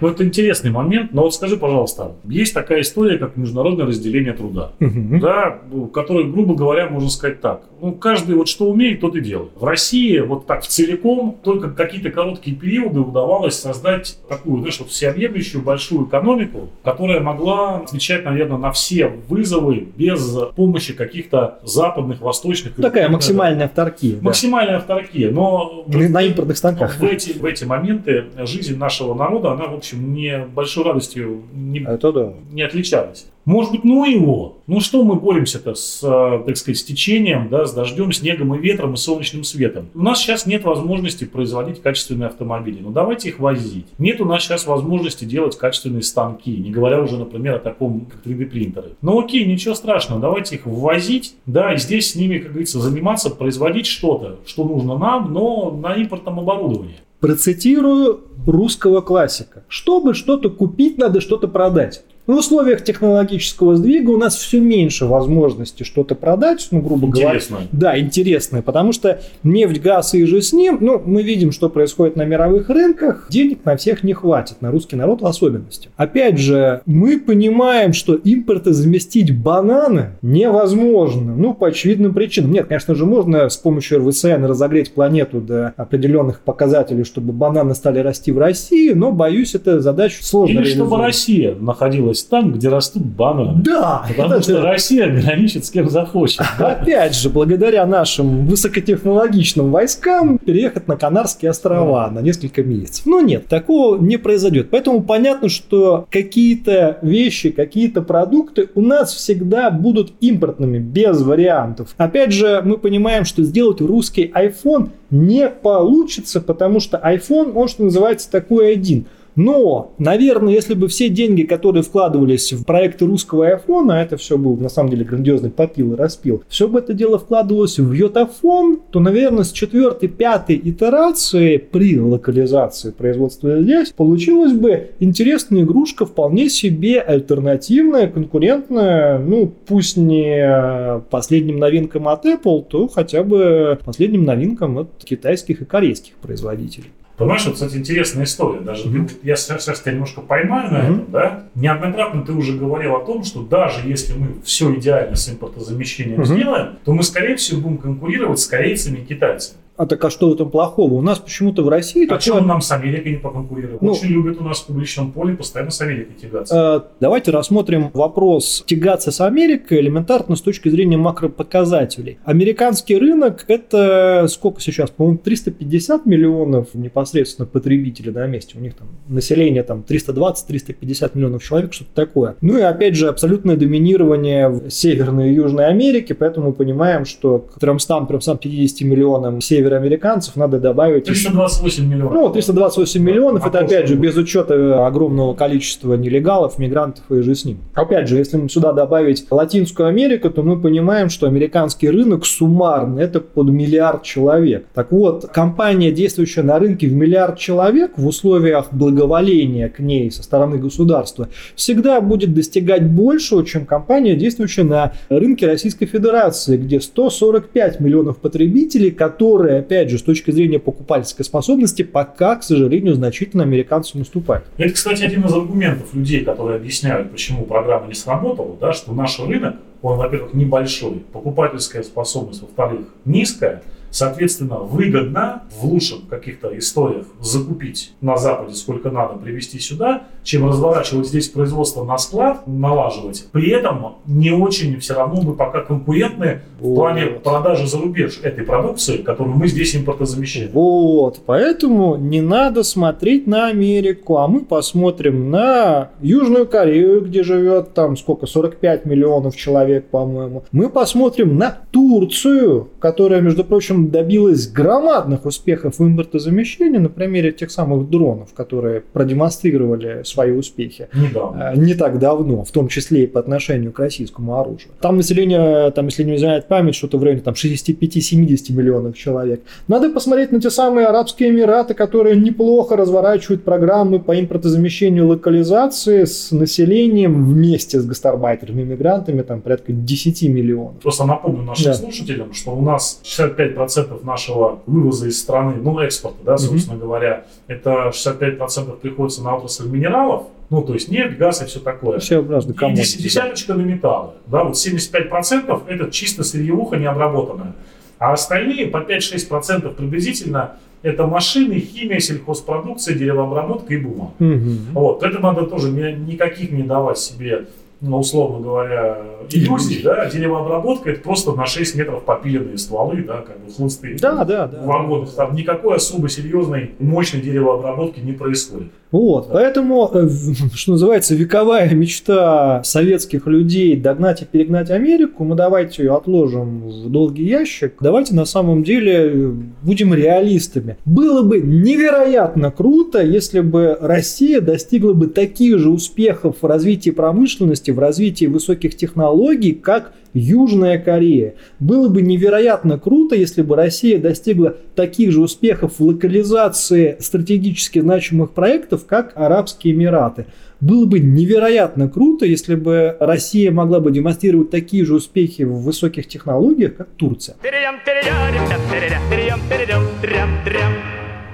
Ну, 0.00 0.08
это 0.08 0.24
интересный 0.24 0.70
момент, 0.70 1.12
но 1.12 1.22
вот 1.22 1.34
скажи, 1.34 1.56
пожалуйста, 1.56 2.12
есть 2.24 2.54
такая 2.54 2.80
история, 2.80 3.18
как 3.18 3.36
международное 3.36 3.86
разделение 3.86 4.32
труда, 4.32 4.72
угу. 4.80 5.18
да, 5.20 5.58
которая, 5.92 6.24
грубо 6.24 6.54
говоря, 6.54 6.88
можно 6.88 7.10
сказать 7.10 7.40
так. 7.40 7.62
Ну, 7.80 7.92
каждый 7.92 8.36
вот 8.36 8.48
что 8.48 8.70
умеет, 8.70 9.00
тот 9.00 9.16
и 9.16 9.20
делает. 9.20 9.50
В 9.56 9.64
России 9.64 10.18
вот 10.18 10.46
так 10.46 10.62
в 10.62 10.66
целиком 10.66 11.36
только 11.42 11.70
какие-то 11.70 12.10
короткие 12.10 12.56
периоды 12.56 13.00
удавалось 13.00 13.54
создать 13.54 14.18
такую, 14.28 14.58
знаешь, 14.58 14.78
вот 14.80 14.88
всеобъемлющую 14.88 15.62
большую 15.62 16.06
экономику, 16.06 16.68
которая 16.82 17.20
могла 17.20 17.76
отвечать, 17.78 18.24
наверное, 18.24 18.58
на 18.58 18.72
все 18.72 19.08
вызовы 19.28 19.88
без 19.96 20.38
помощи 20.54 20.94
каких-то 20.94 21.58
западных, 21.62 22.20
восточных... 22.20 22.74
Такая 22.76 23.08
максимальная 23.08 23.66
авторкия. 23.66 24.18
Максимальная 24.20 24.74
да. 24.74 24.78
авторкия, 24.78 25.30
но... 25.30 25.84
На, 25.86 26.08
на 26.08 26.22
импортных 26.22 26.56
станках. 26.56 26.98
В 26.98 27.04
эти, 27.04 27.38
в 27.38 27.44
эти 27.44 27.64
моменты 27.64 28.24
жизнь 28.38 28.76
нашего 28.76 29.14
народа, 29.14 29.52
она, 29.52 29.66
в 29.66 29.74
общем, 29.74 29.85
общем, 29.86 30.14
не 30.14 30.38
большой 30.38 30.84
радостью 30.84 31.42
не, 31.54 31.80
Это 31.80 32.12
да. 32.12 32.32
не 32.50 32.62
отличалась. 32.62 33.26
Может 33.44 33.70
быть, 33.70 33.84
ну 33.84 34.04
его. 34.04 34.58
Ну 34.66 34.80
что 34.80 35.04
мы 35.04 35.14
боремся-то 35.14 35.76
с, 35.76 36.02
э, 36.02 36.42
так 36.44 36.56
сказать, 36.56 36.78
с 36.78 36.82
течением, 36.82 37.48
да, 37.48 37.64
с 37.64 37.72
дождем, 37.72 38.10
снегом 38.10 38.56
и 38.56 38.58
ветром 38.58 38.94
и 38.94 38.96
солнечным 38.96 39.44
светом? 39.44 39.88
У 39.94 40.02
нас 40.02 40.18
сейчас 40.18 40.46
нет 40.46 40.64
возможности 40.64 41.24
производить 41.24 41.80
качественные 41.80 42.26
автомобили. 42.26 42.80
Ну 42.80 42.90
давайте 42.90 43.28
их 43.28 43.38
возить. 43.38 43.86
Нет 43.98 44.20
у 44.20 44.24
нас 44.24 44.42
сейчас 44.42 44.66
возможности 44.66 45.24
делать 45.24 45.56
качественные 45.56 46.02
станки, 46.02 46.56
не 46.56 46.72
говоря 46.72 47.00
уже, 47.00 47.16
например, 47.16 47.54
о 47.54 47.58
таком, 47.60 48.06
как 48.06 48.26
3D-принтеры. 48.26 48.96
Ну 49.00 49.20
окей, 49.20 49.44
ничего 49.44 49.76
страшного, 49.76 50.20
давайте 50.20 50.56
их 50.56 50.66
ввозить, 50.66 51.36
да, 51.46 51.72
и 51.72 51.78
здесь 51.78 52.10
с 52.10 52.14
ними, 52.16 52.38
как 52.38 52.48
говорится, 52.48 52.80
заниматься, 52.80 53.30
производить 53.30 53.86
что-то, 53.86 54.40
что 54.44 54.64
нужно 54.64 54.98
нам, 54.98 55.32
но 55.32 55.70
на 55.70 55.94
импортном 55.94 56.40
оборудовании. 56.40 56.96
Процитирую 57.20 58.20
русского 58.46 59.00
классика. 59.00 59.64
Чтобы 59.68 60.14
что-то 60.14 60.50
купить, 60.50 60.98
надо 60.98 61.20
что-то 61.20 61.48
продать. 61.48 62.02
В 62.26 62.32
условиях 62.32 62.82
технологического 62.82 63.76
сдвига 63.76 64.10
у 64.10 64.16
нас 64.16 64.34
все 64.34 64.58
меньше 64.58 65.06
возможности 65.06 65.84
что-то 65.84 66.16
продать, 66.16 66.66
ну, 66.72 66.80
грубо 66.80 67.06
интересное. 67.06 67.58
говоря. 67.58 67.68
Да, 67.70 67.98
интересное, 68.00 68.62
потому 68.62 68.92
что 68.92 69.20
нефть, 69.44 69.80
газ 69.80 70.12
и 70.14 70.24
же 70.24 70.42
с 70.42 70.52
ним, 70.52 70.78
ну, 70.80 71.00
мы 71.04 71.22
видим, 71.22 71.52
что 71.52 71.68
происходит 71.68 72.16
на 72.16 72.24
мировых 72.24 72.68
рынках, 72.68 73.28
денег 73.30 73.64
на 73.64 73.76
всех 73.76 74.02
не 74.02 74.12
хватит, 74.12 74.60
на 74.60 74.72
русский 74.72 74.96
народ 74.96 75.22
в 75.22 75.26
особенности. 75.26 75.88
Опять 75.96 76.38
же, 76.38 76.82
мы 76.84 77.20
понимаем, 77.20 77.92
что 77.92 78.16
импорта 78.16 78.72
заместить 78.72 79.32
бананы 79.36 80.16
невозможно, 80.20 81.36
ну, 81.36 81.54
по 81.54 81.68
очевидным 81.68 82.12
причинам. 82.12 82.50
Нет, 82.50 82.66
конечно 82.66 82.96
же, 82.96 83.06
можно 83.06 83.48
с 83.48 83.56
помощью 83.56 83.98
РВСН 83.98 84.46
разогреть 84.46 84.92
планету 84.92 85.40
до 85.40 85.74
определенных 85.76 86.40
показателей, 86.40 87.04
чтобы 87.04 87.32
бананы 87.32 87.76
стали 87.76 88.00
расти 88.00 88.32
в 88.36 88.38
России, 88.38 88.92
но, 88.92 89.12
боюсь, 89.12 89.54
это 89.54 89.80
задача 89.80 90.22
сложная. 90.22 90.62
Или 90.62 90.74
чтобы 90.74 90.98
Россия 90.98 91.54
находилась 91.54 92.22
там, 92.22 92.52
где 92.52 92.68
растут 92.68 93.02
бананы. 93.02 93.62
Да! 93.62 94.04
Потому 94.16 94.42
что 94.42 94.60
Россия 94.60 95.08
граничит 95.08 95.64
с 95.64 95.70
кем 95.70 95.88
захочет. 95.88 96.42
Опять 96.58 97.16
же, 97.16 97.30
благодаря 97.30 97.86
нашим 97.86 98.46
высокотехнологичным 98.46 99.72
войскам 99.72 100.38
переехать 100.38 100.86
на 100.86 100.96
Канарские 100.96 101.50
острова 101.50 102.10
на 102.10 102.20
несколько 102.20 102.62
месяцев. 102.62 103.06
Но 103.06 103.20
нет, 103.20 103.46
такого 103.46 103.98
не 103.98 104.18
произойдет. 104.18 104.68
Поэтому 104.70 105.02
понятно, 105.02 105.48
что 105.48 106.06
какие-то 106.10 106.98
вещи, 107.00 107.50
какие-то 107.50 108.02
продукты 108.02 108.68
у 108.74 108.82
нас 108.82 109.14
всегда 109.14 109.70
будут 109.70 110.12
импортными, 110.20 110.78
без 110.78 111.22
вариантов. 111.22 111.94
Опять 111.96 112.32
же, 112.32 112.60
мы 112.62 112.76
понимаем, 112.76 113.24
что 113.24 113.42
сделать 113.42 113.80
русский 113.80 114.30
iPhone 114.34 114.90
не 115.10 115.48
получится, 115.48 116.40
потому 116.40 116.80
что 116.80 116.96
iPhone, 116.98 117.52
он, 117.54 117.68
что 117.68 117.84
называется, 117.84 118.25
такой 118.26 118.72
один– 118.72 119.06
но, 119.36 119.92
наверное, 119.98 120.54
если 120.54 120.72
бы 120.72 120.88
все 120.88 121.10
деньги, 121.10 121.42
которые 121.42 121.82
вкладывались 121.82 122.54
в 122.54 122.64
проекты 122.64 123.04
русского 123.04 123.46
айфона, 123.46 124.00
а 124.00 124.02
это 124.02 124.16
все 124.16 124.38
был 124.38 124.56
на 124.56 124.70
самом 124.70 124.90
деле 124.90 125.04
грандиозный 125.04 125.50
попил 125.50 125.92
и 125.92 125.96
распил, 125.96 126.42
все 126.48 126.66
бы 126.66 126.78
это 126.78 126.94
дело 126.94 127.18
вкладывалось 127.18 127.78
в 127.78 127.92
йотафон, 127.92 128.80
то, 128.90 128.98
наверное, 128.98 129.44
с 129.44 129.52
четвертой, 129.52 130.08
пятой 130.08 130.56
итерации 130.56 131.58
при 131.58 132.00
локализации 132.00 132.90
производства 132.90 133.62
здесь 133.62 133.90
получилась 133.90 134.54
бы 134.54 134.92
интересная 135.00 135.62
игрушка, 135.62 136.06
вполне 136.06 136.48
себе 136.48 137.00
альтернативная, 137.00 138.08
конкурентная, 138.08 139.18
ну, 139.18 139.52
пусть 139.66 139.98
не 139.98 141.02
последним 141.10 141.58
новинкам 141.58 142.08
от 142.08 142.24
Apple, 142.24 142.64
то 142.66 142.88
хотя 142.88 143.22
бы 143.22 143.78
последним 143.84 144.24
новинкам 144.24 144.78
от 144.78 145.04
китайских 145.04 145.60
и 145.60 145.64
корейских 145.66 146.14
производителей. 146.14 146.90
Понимаешь, 147.16 147.46
вот, 147.46 147.54
кстати, 147.54 147.76
интересная 147.76 148.24
история. 148.24 148.60
Даже 148.60 148.88
mm-hmm. 148.88 149.08
ты, 149.08 149.14
я 149.22 149.36
сейчас, 149.36 149.64
сейчас 149.64 149.80
тебя 149.80 149.92
немножко 149.92 150.20
поймаю 150.20 150.70
на 150.70 150.76
mm-hmm. 150.76 150.82
этом, 150.82 151.10
да? 151.10 151.44
Неоднократно 151.54 152.22
ты 152.22 152.32
уже 152.32 152.52
говорил 152.52 152.94
о 152.94 153.04
том, 153.04 153.24
что 153.24 153.42
даже 153.42 153.88
если 153.88 154.12
мы 154.14 154.36
все 154.44 154.74
идеально 154.74 155.16
с 155.16 155.28
импортозамещением 155.30 156.20
mm-hmm. 156.20 156.24
сделаем, 156.26 156.78
то 156.84 156.92
мы, 156.92 157.02
скорее 157.02 157.36
всего, 157.36 157.62
будем 157.62 157.78
конкурировать 157.78 158.38
с 158.38 158.46
корейцами 158.46 158.98
и 158.98 159.04
китайцами. 159.04 159.60
А 159.76 159.86
так 159.86 160.02
а 160.04 160.10
что 160.10 160.30
в 160.30 160.34
этом 160.34 160.50
плохого? 160.50 160.94
У 160.94 161.02
нас 161.02 161.18
почему-то 161.18 161.62
в 161.62 161.68
России... 161.68 162.06
А 162.06 162.08
такое... 162.08 162.20
чем 162.20 162.46
нам 162.46 162.60
с 162.62 162.70
Америкой 162.72 163.12
не 163.12 163.18
поконкурировать? 163.18 163.82
Ну, 163.82 163.92
Очень 163.92 164.08
любят 164.08 164.40
у 164.40 164.44
нас 164.44 164.60
в 164.60 164.66
публичном 164.66 165.12
поле 165.12 165.34
постоянно 165.34 165.70
с 165.70 165.80
Америкой 165.80 166.14
тягаться. 166.14 166.84
Э, 166.86 166.94
Давайте 167.00 167.30
рассмотрим 167.30 167.90
вопрос 167.92 168.64
тягаться 168.66 169.10
с 169.10 169.20
Америкой 169.20 169.80
элементарно 169.80 170.36
с 170.36 170.40
точки 170.40 170.70
зрения 170.70 170.96
макропоказателей. 170.96 172.18
Американский 172.24 172.96
рынок– 172.96 173.44
это 173.48 174.26
сколько 174.28 174.60
сейчас? 174.60 174.90
По-моему, 174.90 175.18
350 175.18 176.06
миллионов 176.06 176.68
непосредственно 176.74 177.46
потребителей 177.46 178.12
на 178.12 178.26
месте. 178.26 178.56
У 178.56 178.60
них 178.60 178.74
там 178.74 178.88
население 179.08 179.62
там 179.62 179.84
320-350 179.86 181.10
миллионов 181.14 181.44
человек, 181.44 181.74
что-то 181.74 181.90
такое. 181.94 182.36
Ну 182.40 182.56
и 182.56 182.62
опять 182.62 182.96
же, 182.96 183.08
абсолютное 183.08 183.56
доминирование 183.56 184.48
в 184.48 184.70
Северной 184.70 185.30
и 185.30 185.34
Южной 185.34 185.66
Америке, 185.66 186.14
поэтому 186.14 186.48
мы 186.48 186.52
понимаем, 186.54 187.04
что 187.04 187.38
к 187.40 187.58
300-350 187.58 188.84
миллионам 188.84 189.40
североамериканцев 189.66 190.36
надо 190.36 190.58
добавить 190.58 191.04
328 191.04 191.86
миллионов. 191.86 192.14
ну, 192.14 192.30
328 192.30 193.02
миллионов, 193.02 193.46
это 193.46 193.58
А 193.58 193.62
опять 193.62 193.88
же 193.88 193.96
без 193.96 194.16
учета 194.16 194.86
огромного 194.86 195.34
количества 195.34 195.94
нелегалов, 195.94 196.58
мигрантов 196.58 197.04
и 197.10 197.20
же 197.22 197.34
с 197.34 197.44
ним. 197.44 197.58
Опять 197.74 198.08
же, 198.08 198.16
если 198.16 198.36
мы 198.36 198.48
сюда 198.48 198.72
добавить 198.72 199.26
Латинскую 199.30 199.88
Америку, 199.88 200.30
то 200.30 200.42
мы 200.42 200.60
понимаем, 200.60 201.08
что 201.08 201.26
американский 201.26 201.90
рынок 201.90 202.24
суммарно 202.24 203.00
это 203.00 203.20
под 203.20 203.48
миллиард 203.48 204.02
человек. 204.02 204.66
Так 204.74 204.92
вот, 204.92 205.26
компания, 205.26 205.90
действующая 205.90 206.42
на 206.42 206.58
рынке 206.58 206.86
в 206.86 206.92
миллиард 206.92 207.38
человек 207.38 207.92
в 207.96 208.06
условиях 208.06 208.72
благоволения 208.72 209.68
к 209.68 209.80
ней 209.80 210.10
со 210.10 210.22
стороны 210.22 210.58
государства, 210.58 211.28
всегда 211.54 212.00
будет 212.00 212.34
достигать 212.34 212.86
большего, 212.86 213.44
чем 213.44 213.66
компания, 213.66 214.14
действующая 214.14 214.64
на 214.64 214.92
рынке 215.08 215.46
Российской 215.46 215.86
Федерации, 215.86 216.56
где 216.56 216.80
145 216.80 217.80
миллионов 217.80 218.18
потребителей, 218.18 218.90
которые, 218.90 219.55
опять 219.56 219.90
же, 219.90 219.98
с 219.98 220.02
точки 220.02 220.30
зрения 220.30 220.58
покупательской 220.58 221.24
способности, 221.24 221.82
пока, 221.82 222.36
к 222.36 222.42
сожалению, 222.42 222.94
значительно 222.94 223.42
американцам 223.42 224.02
уступают. 224.02 224.46
Это, 224.56 224.72
кстати, 224.72 225.02
один 225.02 225.24
из 225.24 225.32
аргументов 225.32 225.94
людей, 225.94 226.24
которые 226.24 226.56
объясняют, 226.56 227.10
почему 227.10 227.44
программа 227.44 227.86
не 227.88 227.94
сработала, 227.94 228.56
да, 228.60 228.72
что 228.72 228.92
наш 228.92 229.18
рынок, 229.18 229.56
он, 229.82 229.98
во-первых, 229.98 230.34
небольшой, 230.34 231.02
покупательская 231.12 231.82
способность, 231.82 232.42
во-вторых, 232.42 232.86
низкая, 233.04 233.62
соответственно, 233.96 234.56
выгодно 234.56 235.44
в 235.58 235.64
лучших 235.64 236.06
каких-то 236.08 236.56
историях 236.58 237.06
закупить 237.22 237.94
на 238.02 238.18
Западе 238.18 238.54
сколько 238.54 238.90
надо, 238.90 239.14
привезти 239.14 239.58
сюда, 239.58 240.02
чем 240.22 240.46
разворачивать 240.46 241.06
здесь 241.06 241.28
производство 241.28 241.82
на 241.82 241.96
склад, 241.96 242.46
налаживать. 242.46 243.26
При 243.32 243.50
этом 243.50 243.96
не 244.06 244.32
очень 244.32 244.78
все 244.80 244.94
равно 244.94 245.22
мы 245.22 245.32
пока 245.32 245.62
конкурентны 245.62 246.42
в 246.60 246.74
плане 246.74 247.06
Вот. 247.06 247.22
продажи 247.22 247.66
за 247.66 247.78
рубеж 247.78 248.20
этой 248.22 248.44
продукции, 248.44 248.98
которую 248.98 249.34
мы 249.36 249.48
здесь 249.48 249.74
импортозамещаем. 249.74 250.50
Вот, 250.52 251.20
поэтому 251.24 251.96
не 251.96 252.20
надо 252.20 252.64
смотреть 252.64 253.26
на 253.26 253.46
Америку, 253.46 254.18
а 254.18 254.28
мы 254.28 254.40
посмотрим 254.40 255.30
на 255.30 255.90
Южную 256.02 256.46
Корею, 256.46 257.00
где 257.00 257.22
живет 257.22 257.72
там 257.72 257.96
сколько, 257.96 258.26
45 258.26 258.84
миллионов 258.84 259.36
человек, 259.36 259.86
по-моему. 259.86 260.44
Мы 260.52 260.68
посмотрим 260.68 261.38
на 261.38 261.58
Турцию, 261.70 262.68
которая, 262.78 263.22
между 263.22 263.42
прочим, 263.42 263.85
добилась 263.90 264.48
громадных 264.48 265.24
успехов 265.26 265.78
в 265.78 265.82
импортозамещении 265.84 266.78
на 266.78 266.88
примере 266.88 267.32
тех 267.32 267.50
самых 267.50 267.88
дронов, 267.90 268.32
которые 268.34 268.80
продемонстрировали 268.92 270.02
свои 270.04 270.30
успехи. 270.32 270.88
Недавно. 270.94 271.52
Э, 271.54 271.56
не 271.56 271.74
так 271.74 271.98
давно, 271.98 272.44
в 272.44 272.50
том 272.50 272.68
числе 272.68 273.04
и 273.04 273.06
по 273.06 273.20
отношению 273.20 273.72
к 273.72 273.78
российскому 273.78 274.38
оружию. 274.38 274.70
Там 274.80 274.96
население, 274.96 275.70
там, 275.72 275.86
если 275.86 276.04
не 276.04 276.16
изменяет 276.16 276.46
память, 276.48 276.74
что-то 276.74 276.98
в 276.98 277.02
районе 277.04 277.22
там, 277.22 277.34
65-70 277.34 278.52
миллионов 278.52 278.96
человек. 278.96 279.40
Надо 279.68 279.90
посмотреть 279.90 280.32
на 280.32 280.40
те 280.40 280.50
самые 280.50 280.86
Арабские 280.86 281.30
Эмираты, 281.30 281.74
которые 281.74 282.16
неплохо 282.16 282.76
разворачивают 282.76 283.44
программы 283.44 284.00
по 284.00 284.18
импортозамещению 284.18 285.08
локализации 285.08 286.04
с 286.04 286.30
населением 286.32 287.24
вместе 287.24 287.80
с 287.80 287.84
гастарбайтерами, 287.86 288.62
мигрантами, 288.62 289.22
там 289.22 289.40
порядка 289.40 289.72
10 289.72 290.22
миллионов. 290.28 290.80
Просто 290.82 291.04
напомню 291.04 291.42
нашим 291.42 291.66
Да. 291.66 291.74
слушателям, 291.74 292.32
что 292.32 292.52
у 292.56 292.62
нас 292.62 293.00
65% 293.04 293.75
нашего 294.02 294.60
вывоза 294.66 295.08
из 295.08 295.20
страны, 295.20 295.54
ну, 295.60 295.78
экспорта, 295.80 296.18
да, 296.24 296.38
собственно 296.38 296.78
говоря, 296.78 297.24
это 297.48 297.90
65% 297.92 298.76
приходится 298.76 299.22
на 299.22 299.36
отрасль 299.36 299.68
минералов, 299.68 300.24
ну, 300.50 300.62
то 300.62 300.74
есть 300.74 300.90
нефть, 300.90 301.18
газ 301.18 301.42
и 301.42 301.46
все 301.46 301.60
такое. 301.60 301.98
Все 301.98 302.22
разные 302.22 302.54
И 302.54 302.74
десяточка 303.02 303.54
на 303.54 303.62
металлы. 303.62 304.12
Да, 304.26 304.44
вот 304.44 304.54
75% 304.54 305.62
это 305.66 305.90
чисто 305.90 306.22
сырьевуха 306.22 306.76
необработанная. 306.76 307.54
А 307.98 308.12
остальные 308.12 308.66
по 308.68 308.78
5-6% 308.78 309.74
приблизительно 309.74 310.56
это 310.82 311.06
машины, 311.06 311.58
химия, 311.58 311.98
сельхозпродукция, 311.98 312.94
деревообработка 312.94 313.74
и 313.74 313.78
бумага. 313.78 314.12
Мгм. 314.18 314.58
Вот, 314.72 315.02
это 315.02 315.18
надо 315.18 315.46
тоже 315.46 315.70
ни- 315.70 316.10
никаких 316.12 316.52
не 316.52 316.62
давать 316.62 316.98
себе, 316.98 317.46
ну, 317.80 317.98
условно 317.98 318.40
говоря, 318.40 318.98
иллюзий, 319.30 319.82
да, 319.82 320.08
деревообработка 320.08 320.90
это 320.90 321.00
просто 321.00 321.32
на 321.32 321.46
6 321.46 321.74
метров 321.76 322.04
попиленные 322.04 322.58
стволы, 322.58 323.02
да, 323.02 323.22
как 323.22 323.38
бы 323.38 323.52
хлысты. 323.52 323.96
Да, 324.00 324.24
да, 324.24 324.46
да. 324.46 324.62
В 324.62 324.66
вагонах. 324.66 325.14
Там 325.14 325.34
никакой 325.34 325.76
особо 325.76 326.08
серьезной, 326.08 326.74
мощной 326.78 327.20
деревообработки 327.20 328.00
не 328.00 328.12
происходит. 328.12 328.72
Вот, 328.92 329.28
поэтому, 329.32 329.90
э, 329.92 330.08
что 330.54 330.72
называется, 330.72 331.14
вековая 331.14 331.72
мечта 331.74 332.62
советских 332.64 333.26
людей 333.26 333.76
догнать 333.76 334.22
и 334.22 334.24
перегнать 334.24 334.70
Америку, 334.70 335.24
мы 335.24 335.34
давайте 335.34 335.82
ее 335.82 335.96
отложим 335.96 336.68
в 336.68 336.88
долгий 336.90 337.24
ящик. 337.24 337.74
Давайте 337.80 338.14
на 338.14 338.24
самом 338.24 338.62
деле 338.62 338.92
э, 338.94 339.32
будем 339.62 339.92
реалистами. 339.92 340.76
Было 340.84 341.22
бы 341.22 341.40
невероятно 341.40 342.50
круто, 342.50 343.02
если 343.02 343.40
бы 343.40 343.76
Россия 343.80 344.40
достигла 344.40 344.92
бы 344.92 345.08
таких 345.08 345.58
же 345.58 345.70
успехов 345.70 346.36
в 346.40 346.46
развитии 346.46 346.90
промышленности, 346.90 347.70
в 347.72 347.78
развитии 347.78 348.26
высоких 348.26 348.76
технологий, 348.76 349.52
как 349.52 349.92
Южная 350.16 350.78
Корея. 350.78 351.34
Было 351.60 351.88
бы 351.88 352.00
невероятно 352.00 352.78
круто, 352.78 353.14
если 353.14 353.42
бы 353.42 353.54
Россия 353.54 353.98
достигла 353.98 354.56
таких 354.74 355.12
же 355.12 355.20
успехов 355.20 355.74
в 355.78 355.84
локализации 355.84 356.96
стратегически 357.00 357.80
значимых 357.80 358.30
проектов, 358.30 358.75
как 358.84 359.12
Арабские 359.14 359.74
Эмираты. 359.74 360.26
Было 360.60 360.86
бы 360.86 361.00
невероятно 361.00 361.88
круто, 361.88 362.24
если 362.24 362.54
бы 362.54 362.96
Россия 362.98 363.50
могла 363.50 363.80
бы 363.80 363.90
демонстрировать 363.90 364.50
такие 364.50 364.84
же 364.84 364.94
успехи 364.94 365.42
в 365.42 365.62
высоких 365.62 366.06
технологиях, 366.06 366.76
как 366.76 366.88
Турция. 366.96 367.36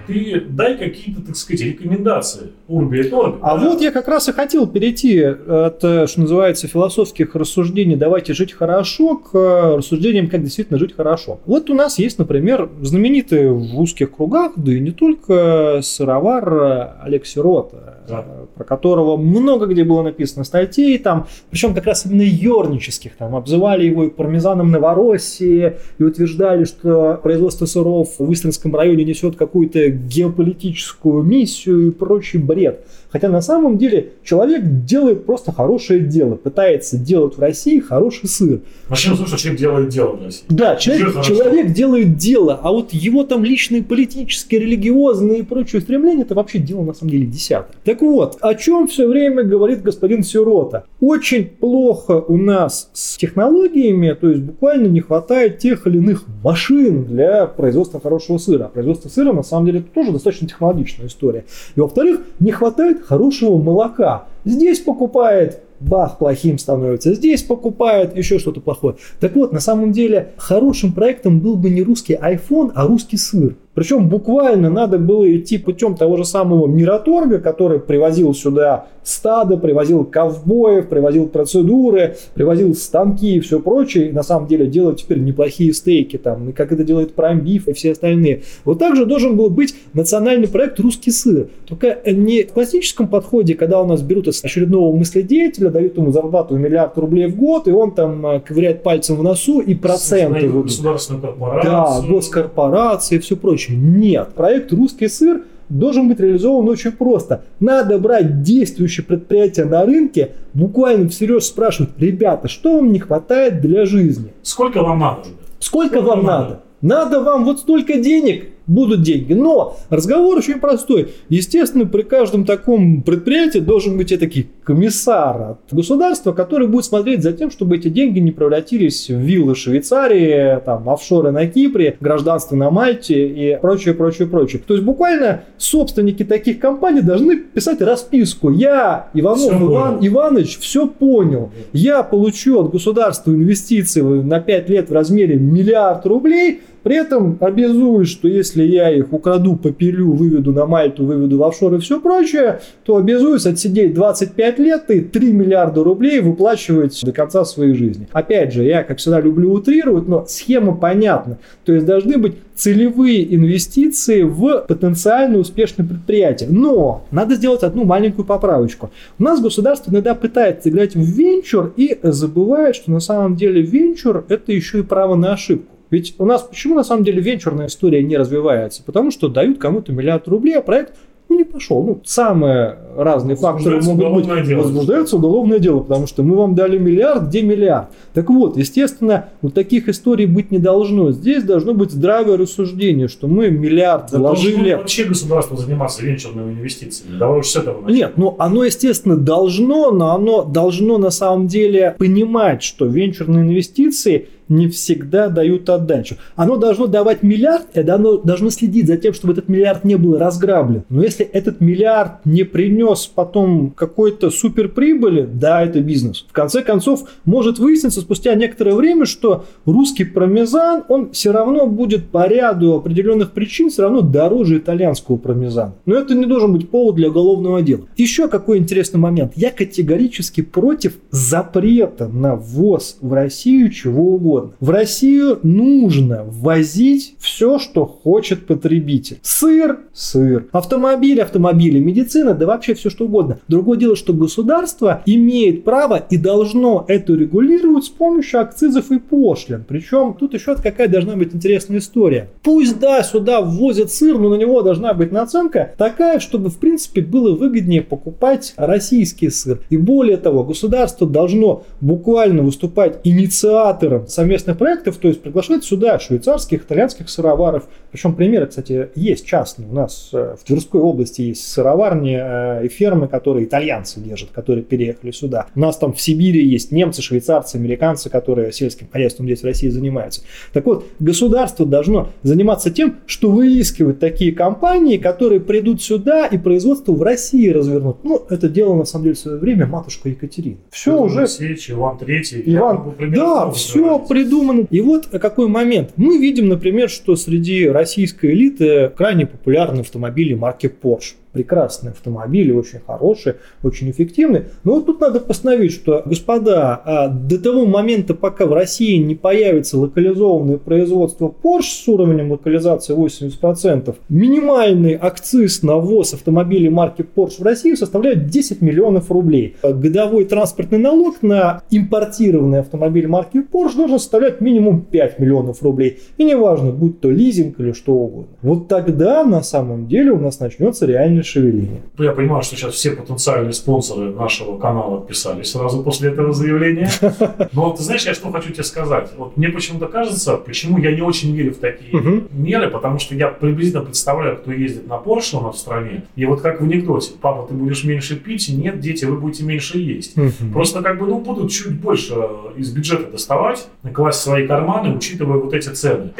Ты 0.06 0.40
дай 0.40 0.76
какие-то, 0.76 1.22
так 1.22 1.36
сказать, 1.36 1.64
рекомендации 1.64 2.50
Урби 2.72 3.00
и 3.00 3.04
Торби. 3.04 3.38
А 3.42 3.58
да? 3.58 3.68
вот 3.68 3.80
я 3.82 3.90
как 3.90 4.08
раз 4.08 4.28
и 4.28 4.32
хотел 4.32 4.66
перейти 4.66 5.20
от, 5.20 5.84
э, 5.84 6.06
что 6.06 6.20
называется, 6.20 6.68
философских 6.68 7.34
рассуждений 7.34 7.96
«давайте 7.96 8.32
жить 8.32 8.52
хорошо» 8.52 9.16
к 9.18 9.34
э, 9.34 9.76
рассуждениям 9.76 10.28
«как 10.28 10.42
действительно 10.42 10.78
жить 10.78 10.94
хорошо». 10.96 11.38
Вот 11.44 11.68
у 11.68 11.74
нас 11.74 11.98
есть, 11.98 12.18
например, 12.18 12.70
знаменитый 12.80 13.50
в 13.50 13.78
узких 13.78 14.12
кругах, 14.16 14.52
да 14.56 14.72
и 14.72 14.80
не 14.80 14.90
только, 14.90 15.80
сыровар 15.82 16.52
э, 16.54 16.88
Олег 17.02 17.26
Сирота, 17.26 17.98
Да. 18.08 18.24
э, 18.26 18.46
про 18.54 18.64
которого 18.64 19.16
много 19.18 19.66
где 19.66 19.84
было 19.84 20.02
написано 20.02 20.44
статей, 20.44 20.96
там, 20.98 21.26
причем 21.50 21.74
как 21.74 21.84
раз 21.84 22.06
именно 22.06 22.22
ернических, 22.22 23.16
там, 23.16 23.36
обзывали 23.36 23.84
его 23.84 24.04
и 24.04 24.10
пармезаном 24.10 24.70
Новороссии, 24.70 25.74
и 25.98 26.02
утверждали, 26.02 26.64
что 26.64 27.20
производство 27.22 27.66
сыров 27.66 28.14
в 28.18 28.32
Истринском 28.32 28.74
районе 28.74 29.04
несет 29.04 29.36
какую-то 29.36 29.88
геополитическую 29.90 31.22
миссию 31.22 31.88
и 31.88 31.90
прочий 31.90 32.38
бред 32.38 32.61
лет. 32.62 32.86
Хотя 33.12 33.28
на 33.28 33.42
самом 33.42 33.76
деле 33.76 34.12
человек 34.24 34.62
делает 34.84 35.26
просто 35.26 35.52
хорошее 35.52 36.00
дело, 36.00 36.34
пытается 36.34 36.96
делать 36.96 37.36
в 37.36 37.40
России 37.40 37.78
хороший 37.78 38.28
сыр. 38.28 38.60
Начнем 38.88 39.14
с 39.14 39.16
того, 39.18 39.28
что 39.28 39.36
человек 39.36 39.60
делает 39.60 39.88
дело 39.90 40.16
в 40.16 40.24
России. 40.24 40.44
Да, 40.48 40.76
человек, 40.76 41.22
человек 41.22 41.72
делает 41.72 42.16
дело, 42.16 42.58
а 42.62 42.72
вот 42.72 42.92
его 42.92 43.24
там 43.24 43.44
личные 43.44 43.82
политические, 43.82 44.60
религиозные 44.60 45.40
и 45.40 45.42
прочие 45.42 45.82
стремления, 45.82 46.22
это 46.22 46.34
вообще 46.34 46.58
дело 46.58 46.82
на 46.82 46.94
самом 46.94 47.10
деле 47.10 47.26
десятое. 47.26 47.76
Так 47.84 48.00
вот, 48.00 48.38
о 48.40 48.54
чем 48.54 48.88
все 48.88 49.06
время 49.06 49.42
говорит 49.42 49.82
господин 49.82 50.22
Сирота? 50.22 50.84
Очень 51.00 51.44
плохо 51.44 52.12
у 52.12 52.38
нас 52.38 52.88
с 52.94 53.18
технологиями, 53.18 54.16
то 54.18 54.30
есть 54.30 54.42
буквально 54.42 54.86
не 54.86 55.00
хватает 55.00 55.58
тех 55.58 55.86
или 55.86 55.98
иных 55.98 56.24
машин 56.42 57.04
для 57.04 57.46
производства 57.46 58.00
хорошего 58.00 58.38
сыра. 58.38 58.64
А 58.64 58.68
производство 58.68 59.10
сыра 59.10 59.32
на 59.32 59.42
самом 59.42 59.66
деле 59.66 59.80
это 59.80 59.88
тоже 59.88 60.12
достаточно 60.12 60.48
технологичная 60.48 61.08
история. 61.08 61.44
И 61.76 61.80
во-вторых, 61.80 62.20
не 62.40 62.52
хватает 62.52 63.01
хорошего 63.06 63.58
молока. 63.58 64.24
Здесь 64.44 64.80
покупает 64.80 65.62
бах, 65.80 66.18
плохим 66.18 66.58
становится. 66.58 67.14
Здесь 67.14 67.42
покупает 67.42 68.16
еще 68.16 68.38
что-то 68.38 68.60
плохое. 68.60 68.96
Так 69.20 69.34
вот, 69.34 69.52
на 69.52 69.60
самом 69.60 69.92
деле, 69.92 70.32
хорошим 70.36 70.92
проектом 70.92 71.40
был 71.40 71.56
бы 71.56 71.70
не 71.70 71.82
русский 71.82 72.14
iPhone, 72.14 72.72
а 72.74 72.86
русский 72.86 73.16
сыр. 73.16 73.56
Причем 73.74 74.08
буквально 74.08 74.68
надо 74.68 74.98
было 74.98 75.36
идти 75.36 75.58
путем 75.58 75.94
того 75.94 76.16
же 76.16 76.24
самого 76.24 76.66
Мираторга, 76.66 77.38
который 77.38 77.80
привозил 77.80 78.34
сюда 78.34 78.86
стадо, 79.02 79.56
привозил 79.56 80.04
ковбоев, 80.04 80.88
привозил 80.88 81.26
процедуры, 81.26 82.16
привозил 82.34 82.74
станки 82.74 83.36
и 83.36 83.40
все 83.40 83.60
прочее. 83.60 84.10
И 84.10 84.12
на 84.12 84.22
самом 84.22 84.46
деле 84.46 84.66
делать 84.66 85.02
теперь 85.02 85.18
неплохие 85.18 85.72
стейки 85.72 86.18
там, 86.18 86.50
и 86.50 86.52
как 86.52 86.72
это 86.72 86.84
делает 86.84 87.12
Beef 87.16 87.62
и 87.66 87.72
все 87.72 87.92
остальные. 87.92 88.42
Вот 88.64 88.78
также 88.78 89.06
должен 89.06 89.36
был 89.36 89.48
быть 89.48 89.74
национальный 89.94 90.48
проект 90.48 90.78
«Русский 90.80 91.10
сыр». 91.10 91.48
Только 91.66 91.98
не 92.06 92.42
в 92.42 92.52
классическом 92.52 93.08
подходе, 93.08 93.54
когда 93.54 93.80
у 93.80 93.86
нас 93.86 94.02
берут 94.02 94.28
очередного 94.28 94.94
мыследеятеля, 94.94 95.70
дают 95.70 95.96
ему 95.96 96.12
зарплату 96.12 96.56
миллиард 96.56 96.96
рублей 96.98 97.26
в 97.26 97.36
год, 97.36 97.68
и 97.68 97.72
он 97.72 97.92
там 97.92 98.24
э, 98.26 98.40
ковыряет 98.40 98.82
пальцем 98.82 99.16
в 99.16 99.22
носу 99.22 99.60
и 99.60 99.74
проценты. 99.74 100.48
Государственную 100.48 101.22
корпорацию. 101.22 101.72
Да, 101.72 102.02
госкорпорации 102.06 103.16
и 103.16 103.18
все 103.18 103.36
прочее. 103.36 103.61
Нет, 103.70 104.30
проект 104.34 104.72
«Русский 104.72 105.08
сыр» 105.08 105.42
должен 105.68 106.08
быть 106.08 106.20
реализован 106.20 106.68
очень 106.68 106.92
просто. 106.92 107.44
Надо 107.60 107.98
брать 107.98 108.42
действующие 108.42 109.04
предприятия 109.04 109.64
на 109.64 109.84
рынке, 109.84 110.32
буквально 110.54 111.08
всерьез 111.08 111.46
спрашивать, 111.46 111.90
ребята, 111.98 112.48
что 112.48 112.76
вам 112.76 112.92
не 112.92 112.98
хватает 112.98 113.60
для 113.60 113.86
жизни? 113.86 114.32
Сколько 114.42 114.82
вам 114.82 114.98
надо? 114.98 115.24
Сколько, 115.58 115.96
Сколько 115.96 116.06
вам 116.06 116.24
надо? 116.24 116.44
надо? 116.44 116.60
Надо 116.82 117.20
вам 117.22 117.44
вот 117.44 117.60
столько 117.60 117.98
денег, 117.98 118.48
будут 118.66 119.02
деньги. 119.02 119.32
Но 119.32 119.76
разговор 119.90 120.38
очень 120.38 120.60
простой. 120.60 121.08
Естественно, 121.28 121.86
при 121.86 122.02
каждом 122.02 122.44
таком 122.44 123.02
предприятии 123.02 123.58
должен 123.58 123.96
быть 123.96 124.12
этакий 124.12 124.48
комиссар 124.64 125.42
от 125.42 125.58
государства, 125.70 126.32
который 126.32 126.68
будет 126.68 126.84
смотреть 126.84 127.22
за 127.22 127.32
тем, 127.32 127.50
чтобы 127.50 127.76
эти 127.76 127.88
деньги 127.88 128.18
не 128.18 128.30
превратились 128.30 129.08
в 129.08 129.18
виллы 129.18 129.54
Швейцарии, 129.54 130.60
там, 130.64 130.88
офшоры 130.88 131.30
на 131.30 131.46
Кипре, 131.46 131.96
гражданство 132.00 132.56
на 132.56 132.70
Мальте 132.70 133.28
и 133.28 133.58
прочее, 133.60 133.94
прочее, 133.94 134.28
прочее. 134.28 134.62
То 134.66 134.74
есть 134.74 134.84
буквально 134.84 135.44
собственники 135.58 136.24
таких 136.24 136.58
компаний 136.58 137.02
должны 137.02 137.36
писать 137.36 137.80
расписку. 137.80 138.50
Я, 138.50 139.08
Иванов 139.14 139.40
все 139.40 139.50
Иван 139.50 139.96
понял. 139.96 140.12
Иванович, 140.12 140.58
все 140.58 140.86
понял. 140.86 141.50
Я 141.72 142.02
получу 142.02 142.60
от 142.60 142.70
государства 142.70 143.30
инвестиции 143.30 144.02
на 144.02 144.40
5 144.40 144.68
лет 144.68 144.90
в 144.90 144.92
размере 144.92 145.36
миллиард 145.36 146.06
рублей, 146.06 146.60
при 146.82 146.96
этом 146.96 147.38
обязуюсь, 147.40 148.08
что 148.08 148.28
если 148.28 148.62
я 148.64 148.90
их 148.90 149.12
украду, 149.12 149.56
попилю, 149.56 150.12
выведу 150.12 150.52
на 150.52 150.66
Мальту, 150.66 151.04
выведу 151.04 151.38
в 151.38 151.42
офшор 151.44 151.74
и 151.74 151.78
все 151.78 152.00
прочее, 152.00 152.60
то 152.84 152.96
обязуюсь 152.96 153.46
отсидеть 153.46 153.94
25 153.94 154.58
лет 154.58 154.90
и 154.90 155.00
3 155.00 155.32
миллиарда 155.32 155.84
рублей 155.84 156.20
выплачивать 156.20 157.00
до 157.04 157.12
конца 157.12 157.44
своей 157.44 157.74
жизни. 157.74 158.08
Опять 158.12 158.52
же, 158.52 158.64
я, 158.64 158.82
как 158.82 158.98
всегда, 158.98 159.20
люблю 159.20 159.52
утрировать, 159.52 160.08
но 160.08 160.24
схема 160.26 160.76
понятна. 160.76 161.38
То 161.64 161.72
есть 161.72 161.86
должны 161.86 162.18
быть 162.18 162.34
целевые 162.54 163.34
инвестиции 163.34 164.22
в 164.22 164.64
потенциально 164.68 165.38
успешное 165.38 165.86
предприятие. 165.86 166.48
Но 166.50 167.04
надо 167.10 167.34
сделать 167.34 167.62
одну 167.62 167.84
маленькую 167.84 168.24
поправочку. 168.24 168.90
У 169.18 169.22
нас 169.22 169.40
государство 169.40 169.90
иногда 169.90 170.14
пытается 170.14 170.68
играть 170.68 170.94
в 170.94 171.00
венчур 171.00 171.72
и 171.76 171.98
забывает, 172.02 172.76
что 172.76 172.90
на 172.90 173.00
самом 173.00 173.36
деле 173.36 173.62
венчур 173.62 174.24
это 174.28 174.52
еще 174.52 174.80
и 174.80 174.82
право 174.82 175.14
на 175.14 175.32
ошибку. 175.32 175.71
Ведь 175.92 176.14
у 176.18 176.24
нас 176.24 176.42
почему 176.42 176.74
на 176.74 176.84
самом 176.84 177.04
деле 177.04 177.20
венчурная 177.20 177.66
история 177.66 178.02
не 178.02 178.16
развивается? 178.16 178.82
Потому 178.82 179.10
что 179.10 179.28
дают 179.28 179.58
кому-то 179.58 179.92
миллиард 179.92 180.26
рублей, 180.26 180.58
а 180.58 180.62
проект 180.62 180.94
ну, 181.32 181.38
не 181.38 181.44
пошел. 181.44 181.82
Ну, 181.82 182.00
самые 182.04 182.76
разные 182.96 183.36
факторы 183.36 183.80
могут 183.82 184.26
быть. 184.26 184.46
Дело. 184.46 184.62
Возбуждается 184.62 185.16
уголовное 185.16 185.58
дело, 185.58 185.80
потому 185.80 186.06
что 186.06 186.22
мы 186.22 186.36
вам 186.36 186.54
дали 186.54 186.76
миллиард, 186.76 187.28
где 187.28 187.42
миллиард? 187.42 187.88
Так 188.12 188.28
вот, 188.28 188.58
естественно, 188.58 189.30
вот 189.40 189.54
таких 189.54 189.88
историй 189.88 190.26
быть 190.26 190.50
не 190.50 190.58
должно. 190.58 191.10
Здесь 191.12 191.42
должно 191.42 191.72
быть 191.74 191.90
здравое 191.90 192.36
рассуждение, 192.36 193.08
что 193.08 193.28
мы 193.28 193.50
миллиард 193.50 194.10
да 194.10 194.18
вложили... 194.18 194.74
вообще 194.74 195.04
государство 195.04 195.56
заниматься 195.56 196.04
венчурными 196.04 196.52
инвестициями. 196.52 197.18
Давай 197.18 197.40
уж 197.40 197.46
с 197.46 197.56
этого 197.56 197.80
начнем. 197.80 197.96
Нет, 197.96 198.12
ну 198.16 198.34
оно, 198.38 198.64
естественно, 198.64 199.16
должно, 199.16 199.90
но 199.90 200.14
оно 200.14 200.44
должно 200.44 200.98
на 200.98 201.10
самом 201.10 201.46
деле 201.46 201.96
понимать, 201.98 202.62
что 202.62 202.84
венчурные 202.86 203.44
инвестиции 203.44 204.28
не 204.52 204.68
всегда 204.68 205.28
дают 205.28 205.68
отдачу. 205.70 206.16
Оно 206.36 206.56
должно 206.56 206.86
давать 206.86 207.22
миллиард, 207.22 207.66
и 207.74 207.80
оно 207.80 208.18
должно 208.18 208.50
следить 208.50 208.86
за 208.86 208.96
тем, 208.96 209.14
чтобы 209.14 209.32
этот 209.32 209.48
миллиард 209.48 209.84
не 209.84 209.96
был 209.96 210.18
разграблен. 210.18 210.84
Но 210.90 211.02
если 211.02 211.24
этот 211.24 211.60
миллиард 211.60 212.24
не 212.24 212.44
принес 212.44 213.06
потом 213.06 213.70
какой-то 213.70 214.30
суперприбыли, 214.30 215.28
да, 215.32 215.62
это 215.62 215.80
бизнес. 215.80 216.26
В 216.28 216.32
конце 216.32 216.62
концов, 216.62 217.08
может 217.24 217.58
выясниться 217.58 218.00
спустя 218.00 218.34
некоторое 218.34 218.74
время, 218.74 219.06
что 219.06 219.46
русский 219.64 220.04
пармезан, 220.04 220.84
он 220.88 221.12
все 221.12 221.32
равно 221.32 221.66
будет 221.66 222.08
по 222.10 222.28
ряду 222.28 222.74
определенных 222.74 223.32
причин 223.32 223.70
все 223.70 223.82
равно 223.82 224.02
дороже 224.02 224.58
итальянского 224.58 225.16
пармезана. 225.16 225.74
Но 225.86 225.94
это 225.94 226.14
не 226.14 226.26
должен 226.26 226.52
быть 226.52 226.68
повод 226.68 226.96
для 226.96 227.08
уголовного 227.08 227.62
дела. 227.62 227.86
Еще 227.96 228.28
какой 228.28 228.58
интересный 228.58 229.00
момент. 229.00 229.32
Я 229.36 229.50
категорически 229.50 230.42
против 230.42 230.98
запрета 231.10 232.08
на 232.08 232.36
ввоз 232.36 232.98
в 233.00 233.12
Россию 233.12 233.70
чего 233.70 234.14
угодно 234.14 234.41
угодно. 234.42 234.56
В 234.60 234.70
Россию 234.70 235.38
нужно 235.42 236.24
ввозить 236.24 237.14
все, 237.18 237.58
что 237.58 237.84
хочет 237.86 238.46
потребитель. 238.46 239.18
Сыр– 239.22 239.80
сыр. 239.92 240.46
Автомобиль– 240.52 241.20
автомобили. 241.22 241.78
Медицина– 241.78 242.34
да 242.42 242.46
вообще 242.46 242.74
все, 242.74 242.90
что 242.90 243.06
угодно. 243.06 243.38
Другое 243.48 243.78
дело, 243.78 243.96
что 243.96 244.12
государство 244.12 245.02
имеет 245.06 245.64
право 245.64 245.96
и 245.96 246.16
должно 246.16 246.84
это 246.88 247.14
регулировать 247.14 247.84
с 247.84 247.88
помощью 247.88 248.40
акцизов 248.40 248.90
и 248.90 248.98
пошлин. 248.98 249.64
Причем 249.66 250.14
тут 250.18 250.34
еще 250.34 250.56
какая 250.56 250.88
должна 250.88 251.16
быть 251.16 251.34
интересная 251.34 251.78
история. 251.78 252.30
Пусть, 252.42 252.78
да, 252.78 253.02
сюда 253.02 253.40
ввозят 253.40 253.90
сыр, 253.90 254.18
но 254.18 254.30
на 254.30 254.34
него 254.34 254.62
должна 254.62 254.94
быть 254.94 255.12
наценка 255.12 255.74
такая, 255.78 256.20
чтобы, 256.20 256.50
в 256.50 256.58
принципе, 256.58 257.00
было 257.00 257.34
выгоднее 257.34 257.82
покупать 257.82 258.54
российский 258.56 259.30
сыр. 259.30 259.60
И 259.70 259.76
более 259.76 260.16
того, 260.16 260.44
государство 260.44 261.06
должно 261.06 261.64
буквально 261.80 262.42
выступать 262.42 263.00
инициатором 263.04 264.06
совместных 264.22 264.56
проектов, 264.56 264.98
то 264.98 265.08
есть 265.08 265.20
приглашать 265.20 265.64
сюда 265.64 265.98
швейцарских, 265.98 266.62
итальянских 266.62 267.10
сыроваров. 267.10 267.64
Причем 267.92 268.14
примеры, 268.14 268.46
кстати, 268.46 268.88
есть 268.94 269.26
частные. 269.26 269.68
У 269.68 269.74
нас 269.74 270.10
э, 270.12 270.36
в 270.40 270.44
Тверской 270.44 270.80
области 270.80 271.22
есть 271.22 271.46
сыроварни 271.46 272.18
э, 272.20 272.66
и 272.66 272.68
фермы, 272.68 273.06
которые 273.06 273.46
итальянцы 273.46 274.00
держат, 274.00 274.30
которые 274.30 274.64
переехали 274.64 275.10
сюда. 275.10 275.46
У 275.54 275.60
нас 275.60 275.76
там 275.76 275.92
в 275.92 276.00
Сибири 276.00 276.44
есть 276.44 276.72
немцы, 276.72 277.02
швейцарцы, 277.02 277.56
американцы, 277.56 278.10
которые 278.10 278.52
сельским 278.52 278.88
хозяйством 278.90 279.26
здесь 279.26 279.42
в 279.42 279.44
России 279.44 279.68
занимаются. 279.68 280.22
Так 280.52 280.66
вот, 280.66 280.86
государство 280.98 281.66
должно 281.66 282.08
заниматься 282.22 282.70
тем, 282.70 282.96
что 283.06 283.30
выискивать 283.30 284.00
такие 284.00 284.32
компании, 284.32 284.96
которые 284.96 285.40
придут 285.40 285.82
сюда 285.82 286.26
и 286.26 286.38
производство 286.38 286.92
в 286.92 287.02
России 287.02 287.48
развернут. 287.48 287.98
Ну, 288.04 288.24
это 288.28 288.48
дело 288.48 288.74
на 288.74 288.84
самом 288.84 289.04
деле 289.04 289.16
в 289.16 289.18
свое 289.18 289.38
время 289.38 289.66
матушка 289.66 290.08
Екатерина. 290.08 290.58
Все 290.70 290.92
Петр 290.92 291.04
уже. 291.04 291.20
Алексеевич, 291.20 291.70
Иван 291.70 291.98
Третий. 291.98 292.42
Иван, 292.46 292.94
да, 293.14 293.50
все 293.50 293.98
придумано. 293.98 294.66
И 294.70 294.80
вот 294.80 295.06
какой 295.22 295.48
момент. 295.48 295.92
Мы 295.96 296.18
видим, 296.18 296.48
например, 296.48 296.90
что 296.90 297.16
среди 297.16 297.68
российской 297.82 298.32
элиты 298.32 298.88
крайне 298.96 299.26
популярны 299.26 299.80
автомобили 299.80 300.34
марки 300.34 300.66
Porsche 300.66 301.14
прекрасные 301.32 301.92
автомобили, 301.92 302.52
очень 302.52 302.80
хорошие, 302.86 303.36
очень 303.62 303.90
эффективные. 303.90 304.48
Но 304.64 304.74
вот 304.74 304.86
тут 304.86 305.00
надо 305.00 305.20
постановить, 305.20 305.72
что, 305.72 306.02
господа, 306.04 306.80
а 306.84 307.08
до 307.08 307.38
того 307.38 307.66
момента, 307.66 308.14
пока 308.14 308.46
в 308.46 308.52
России 308.52 308.96
не 308.96 309.14
появится 309.14 309.78
локализованное 309.78 310.58
производство 310.58 311.32
Porsche 311.42 311.84
с 311.84 311.88
уровнем 311.88 312.32
локализации 312.32 312.94
80%, 312.94 313.94
минимальный 314.08 314.94
акциз 315.00 315.62
на 315.62 315.76
ввоз 315.76 316.14
автомобилей 316.14 316.68
марки 316.68 317.02
Porsche 317.02 317.40
в 317.40 317.42
Россию 317.42 317.76
составляет 317.76 318.26
10 318.26 318.60
миллионов 318.60 319.10
рублей. 319.10 319.56
Годовой 319.62 320.24
транспортный 320.24 320.78
налог 320.78 321.22
на 321.22 321.62
импортированный 321.70 322.60
автомобиль 322.60 323.08
марки 323.08 323.38
Porsche 323.38 323.76
должен 323.76 323.98
составлять 323.98 324.40
минимум 324.40 324.82
5 324.82 325.18
миллионов 325.18 325.62
рублей. 325.62 326.00
И 326.18 326.24
неважно, 326.24 326.72
будь 326.72 327.00
то 327.00 327.10
лизинг 327.10 327.58
или 327.58 327.72
что 327.72 327.94
угодно. 327.94 328.36
Вот 328.42 328.68
тогда 328.68 329.24
на 329.24 329.42
самом 329.42 329.86
деле 329.88 330.12
у 330.12 330.18
нас 330.18 330.40
начнется 330.40 330.86
реальный 330.86 331.21
сильное 331.22 331.24
шевеление. 331.24 331.82
Ну, 331.96 332.04
я 332.04 332.12
понимаю, 332.12 332.42
что 332.42 332.56
сейчас 332.56 332.74
все 332.74 332.90
потенциальные 332.90 333.52
спонсоры 333.52 334.12
нашего 334.12 334.58
канала 334.58 335.04
писали 335.04 335.42
сразу 335.42 335.82
после 335.82 336.10
этого 336.10 336.32
заявления. 336.32 336.90
Но 337.52 337.70
ты 337.70 337.82
знаешь, 337.82 338.04
я 338.04 338.14
что 338.14 338.30
хочу 338.30 338.50
тебе 338.50 338.64
сказать. 338.64 339.10
Вот 339.16 339.36
мне 339.36 339.48
почему-то 339.48 339.86
кажется, 339.86 340.36
почему 340.36 340.78
я 340.78 340.94
не 340.94 341.02
очень 341.02 341.34
верю 341.34 341.54
в 341.54 341.58
такие 341.58 341.92
меры, 342.30 342.70
потому 342.70 342.98
что 342.98 343.14
я 343.14 343.28
приблизительно 343.28 343.84
представляю, 343.84 344.36
кто 344.36 344.52
ездит 344.52 344.86
на 344.86 344.94
Porsche 344.94 345.38
у 345.38 345.42
нас 345.42 345.56
в 345.56 345.58
стране. 345.58 346.04
И 346.16 346.24
вот 346.26 346.40
как 346.40 346.60
в 346.60 346.64
анекдоте, 346.64 347.12
папа, 347.20 347.46
ты 347.48 347.54
будешь 347.54 347.84
меньше 347.84 348.16
пить, 348.16 348.48
нет, 348.48 348.80
дети, 348.80 349.04
вы 349.04 349.16
будете 349.16 349.44
меньше 349.44 349.78
есть. 349.78 350.14
Просто 350.52 350.82
как 350.82 350.98
бы, 350.98 351.06
ну, 351.06 351.20
будут 351.20 351.50
чуть 351.50 351.80
больше 351.80 352.14
из 352.56 352.70
бюджета 352.70 353.10
доставать, 353.10 353.66
класть 353.94 354.20
свои 354.20 354.46
карманы, 354.46 354.96
учитывая 354.96 355.38
вот 355.38 355.54
эти 355.54 355.68
цены. 355.68 356.10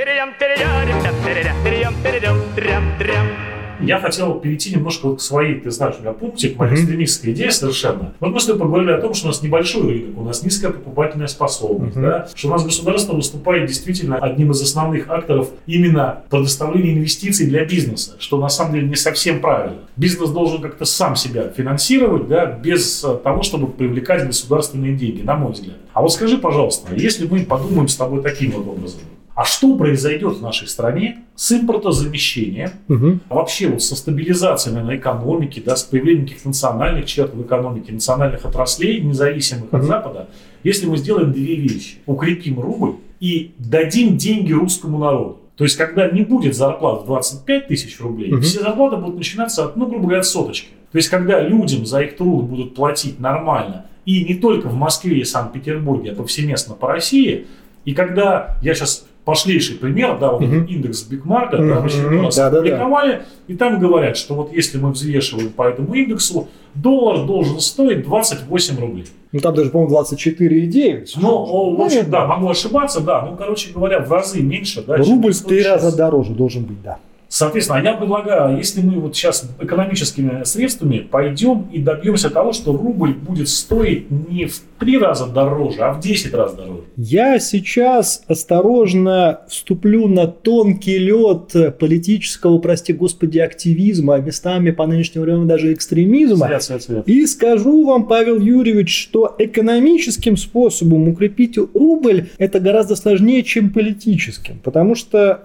Я 3.82 3.98
хотел 3.98 4.34
перейти 4.34 4.74
немножко 4.74 5.08
вот 5.08 5.18
к 5.18 5.20
своей, 5.20 5.60
ты 5.60 5.70
знаешь, 5.70 5.96
у 5.98 6.02
меня 6.02 6.12
пунктик, 6.12 6.56
моя 6.56 6.74
экстремистская 6.74 7.32
идея 7.32 7.50
совершенно. 7.50 8.14
Вот 8.20 8.30
мы 8.30 8.40
с 8.40 8.46
тобой 8.46 8.60
поговорили 8.60 8.92
о 8.92 9.00
том, 9.00 9.14
что 9.14 9.26
у 9.26 9.28
нас 9.28 9.42
небольшой 9.42 9.82
рынок, 9.82 10.18
у 10.18 10.24
нас 10.24 10.42
низкая 10.42 10.72
покупательная 10.72 11.26
способность, 11.26 11.96
да, 11.96 12.28
что 12.34 12.48
у 12.48 12.50
нас 12.50 12.64
государство 12.64 13.14
выступает 13.14 13.66
действительно 13.66 14.16
одним 14.16 14.52
из 14.52 14.62
основных 14.62 15.10
акторов 15.10 15.50
именно 15.66 16.22
предоставления 16.30 16.94
инвестиций 16.94 17.46
для 17.46 17.64
бизнеса, 17.64 18.16
что 18.18 18.38
на 18.38 18.48
самом 18.48 18.74
деле 18.74 18.88
не 18.88 18.96
совсем 18.96 19.40
правильно. 19.40 19.78
Бизнес 19.96 20.30
должен 20.30 20.62
как-то 20.62 20.84
сам 20.84 21.16
себя 21.16 21.48
финансировать, 21.48 22.28
да, 22.28 22.46
без 22.46 23.04
э, 23.04 23.16
того, 23.22 23.42
чтобы 23.42 23.66
привлекать 23.68 24.26
государственные 24.26 24.94
деньги, 24.94 25.22
на 25.22 25.36
мой 25.36 25.52
взгляд. 25.52 25.76
А 25.92 26.02
вот 26.02 26.12
скажи, 26.12 26.38
пожалуйста, 26.38 26.94
если 26.94 27.26
мы 27.26 27.40
подумаем 27.40 27.88
с 27.88 27.96
тобой 27.96 28.22
таким 28.22 28.52
вот 28.52 28.66
образом, 28.66 29.00
а 29.34 29.44
что 29.44 29.76
произойдет 29.76 30.36
в 30.36 30.42
нашей 30.42 30.68
стране 30.68 31.24
с 31.34 31.52
импортозамещением, 31.52 32.70
угу. 32.88 33.18
а 33.28 33.34
вообще 33.34 33.68
вот 33.68 33.82
со 33.82 33.96
стабилизацией 33.96 34.74
наверное, 34.74 34.98
экономики, 34.98 35.62
да, 35.64 35.76
с 35.76 35.84
появлением 35.84 36.26
каких-то 36.26 36.48
национальных 36.48 37.06
черт 37.06 37.34
в 37.34 37.42
экономике, 37.42 37.92
национальных 37.92 38.44
отраслей, 38.44 39.00
независимых 39.00 39.72
угу. 39.72 39.76
от 39.76 39.84
Запада, 39.84 40.28
если 40.62 40.86
мы 40.86 40.96
сделаем 40.96 41.32
две 41.32 41.56
вещи. 41.56 41.96
Укрепим 42.06 42.60
рубль 42.60 42.96
и 43.20 43.54
дадим 43.58 44.16
деньги 44.16 44.52
русскому 44.52 44.98
народу. 44.98 45.38
То 45.56 45.64
есть, 45.64 45.76
когда 45.76 46.10
не 46.10 46.22
будет 46.22 46.54
зарплат 46.54 47.02
в 47.02 47.06
25 47.06 47.68
тысяч 47.68 48.00
рублей, 48.00 48.32
угу. 48.32 48.42
все 48.42 48.60
зарплаты 48.60 48.96
будут 48.96 49.16
начинаться 49.16 49.64
от, 49.64 49.76
ну, 49.76 49.86
грубо 49.86 50.04
говоря, 50.04 50.20
от 50.20 50.26
соточки. 50.26 50.68
То 50.90 50.96
есть, 50.96 51.08
когда 51.08 51.40
людям 51.40 51.86
за 51.86 52.02
их 52.02 52.16
труд 52.16 52.44
будут 52.44 52.74
платить 52.74 53.18
нормально, 53.18 53.86
и 54.04 54.24
не 54.24 54.34
только 54.34 54.68
в 54.68 54.74
Москве 54.74 55.18
и 55.18 55.24
Санкт-Петербурге, 55.24 56.12
а 56.12 56.14
повсеместно 56.14 56.74
по 56.74 56.88
России, 56.88 57.46
и 57.84 57.94
когда 57.94 58.58
я 58.62 58.74
сейчас 58.74 59.06
пошлейший 59.24 59.76
пример, 59.76 60.18
да, 60.18 60.32
вот 60.32 60.42
uh-huh. 60.42 60.66
индекс 60.66 61.06
uh-huh. 61.08 61.50
да, 61.50 61.80
в 61.80 61.84
очередной 61.86 62.26
раз 62.26 62.36
да, 62.36 62.48
опубликовали, 62.48 63.12
да, 63.12 63.18
да. 63.18 63.24
и 63.46 63.56
там 63.56 63.78
говорят, 63.78 64.16
что 64.16 64.34
вот 64.34 64.52
если 64.52 64.78
мы 64.78 64.90
взвешиваем 64.90 65.50
по 65.50 65.68
этому 65.68 65.94
индексу, 65.94 66.48
доллар 66.74 67.24
должен 67.24 67.60
стоить 67.60 68.02
28 68.02 68.80
рублей. 68.80 69.06
Ну 69.30 69.40
там 69.40 69.54
даже, 69.54 69.70
по-моему, 69.70 69.96
24,9. 69.96 71.06
Ну, 71.16 71.76
в 71.76 71.80
общем, 71.80 72.10
да, 72.10 72.26
могу 72.26 72.48
ошибаться, 72.48 73.00
да, 73.00 73.22
ну, 73.22 73.36
короче 73.36 73.72
говоря, 73.72 74.00
в 74.00 74.10
разы 74.10 74.42
меньше. 74.42 74.82
Да, 74.82 74.96
Рубль 74.96 75.32
в 75.32 75.42
три 75.42 75.62
раза 75.62 75.96
дороже 75.96 76.32
должен 76.32 76.64
быть, 76.64 76.82
да. 76.82 76.98
Соответственно, 77.32 77.78
я 77.82 77.94
предлагаю, 77.94 78.58
если 78.58 78.82
мы 78.82 79.00
вот 79.00 79.16
сейчас 79.16 79.48
экономическими 79.58 80.44
средствами 80.44 80.98
пойдем 80.98 81.66
и 81.72 81.78
добьемся 81.78 82.28
того, 82.28 82.52
что 82.52 82.76
рубль 82.76 83.14
будет 83.14 83.48
стоить 83.48 84.10
не 84.10 84.44
в 84.44 84.60
три 84.78 84.98
раза 84.98 85.26
дороже, 85.26 85.80
а 85.80 85.94
в 85.94 86.00
10 86.00 86.34
раз 86.34 86.52
дороже. 86.52 86.82
Я 86.98 87.38
сейчас 87.38 88.22
осторожно 88.28 89.40
вступлю 89.48 90.08
на 90.08 90.26
тонкий 90.26 90.98
лед 90.98 91.78
политического, 91.78 92.58
прости 92.58 92.92
господи, 92.92 93.38
активизма, 93.38 94.16
а 94.16 94.18
местами 94.18 94.70
по 94.70 94.86
нынешнему 94.86 95.24
времени 95.24 95.48
даже 95.48 95.72
экстремизма. 95.72 96.48
Свет, 96.48 96.62
свет, 96.62 96.82
свет. 96.82 97.08
И 97.08 97.26
скажу 97.26 97.86
вам, 97.86 98.08
Павел 98.08 98.38
Юрьевич, 98.40 99.04
что 99.04 99.34
экономическим 99.38 100.36
способом 100.36 101.08
укрепить 101.08 101.56
рубль 101.56 102.28
это 102.36 102.60
гораздо 102.60 102.94
сложнее, 102.94 103.42
чем 103.42 103.70
политическим. 103.70 104.58
Потому 104.62 104.96
что 104.96 105.40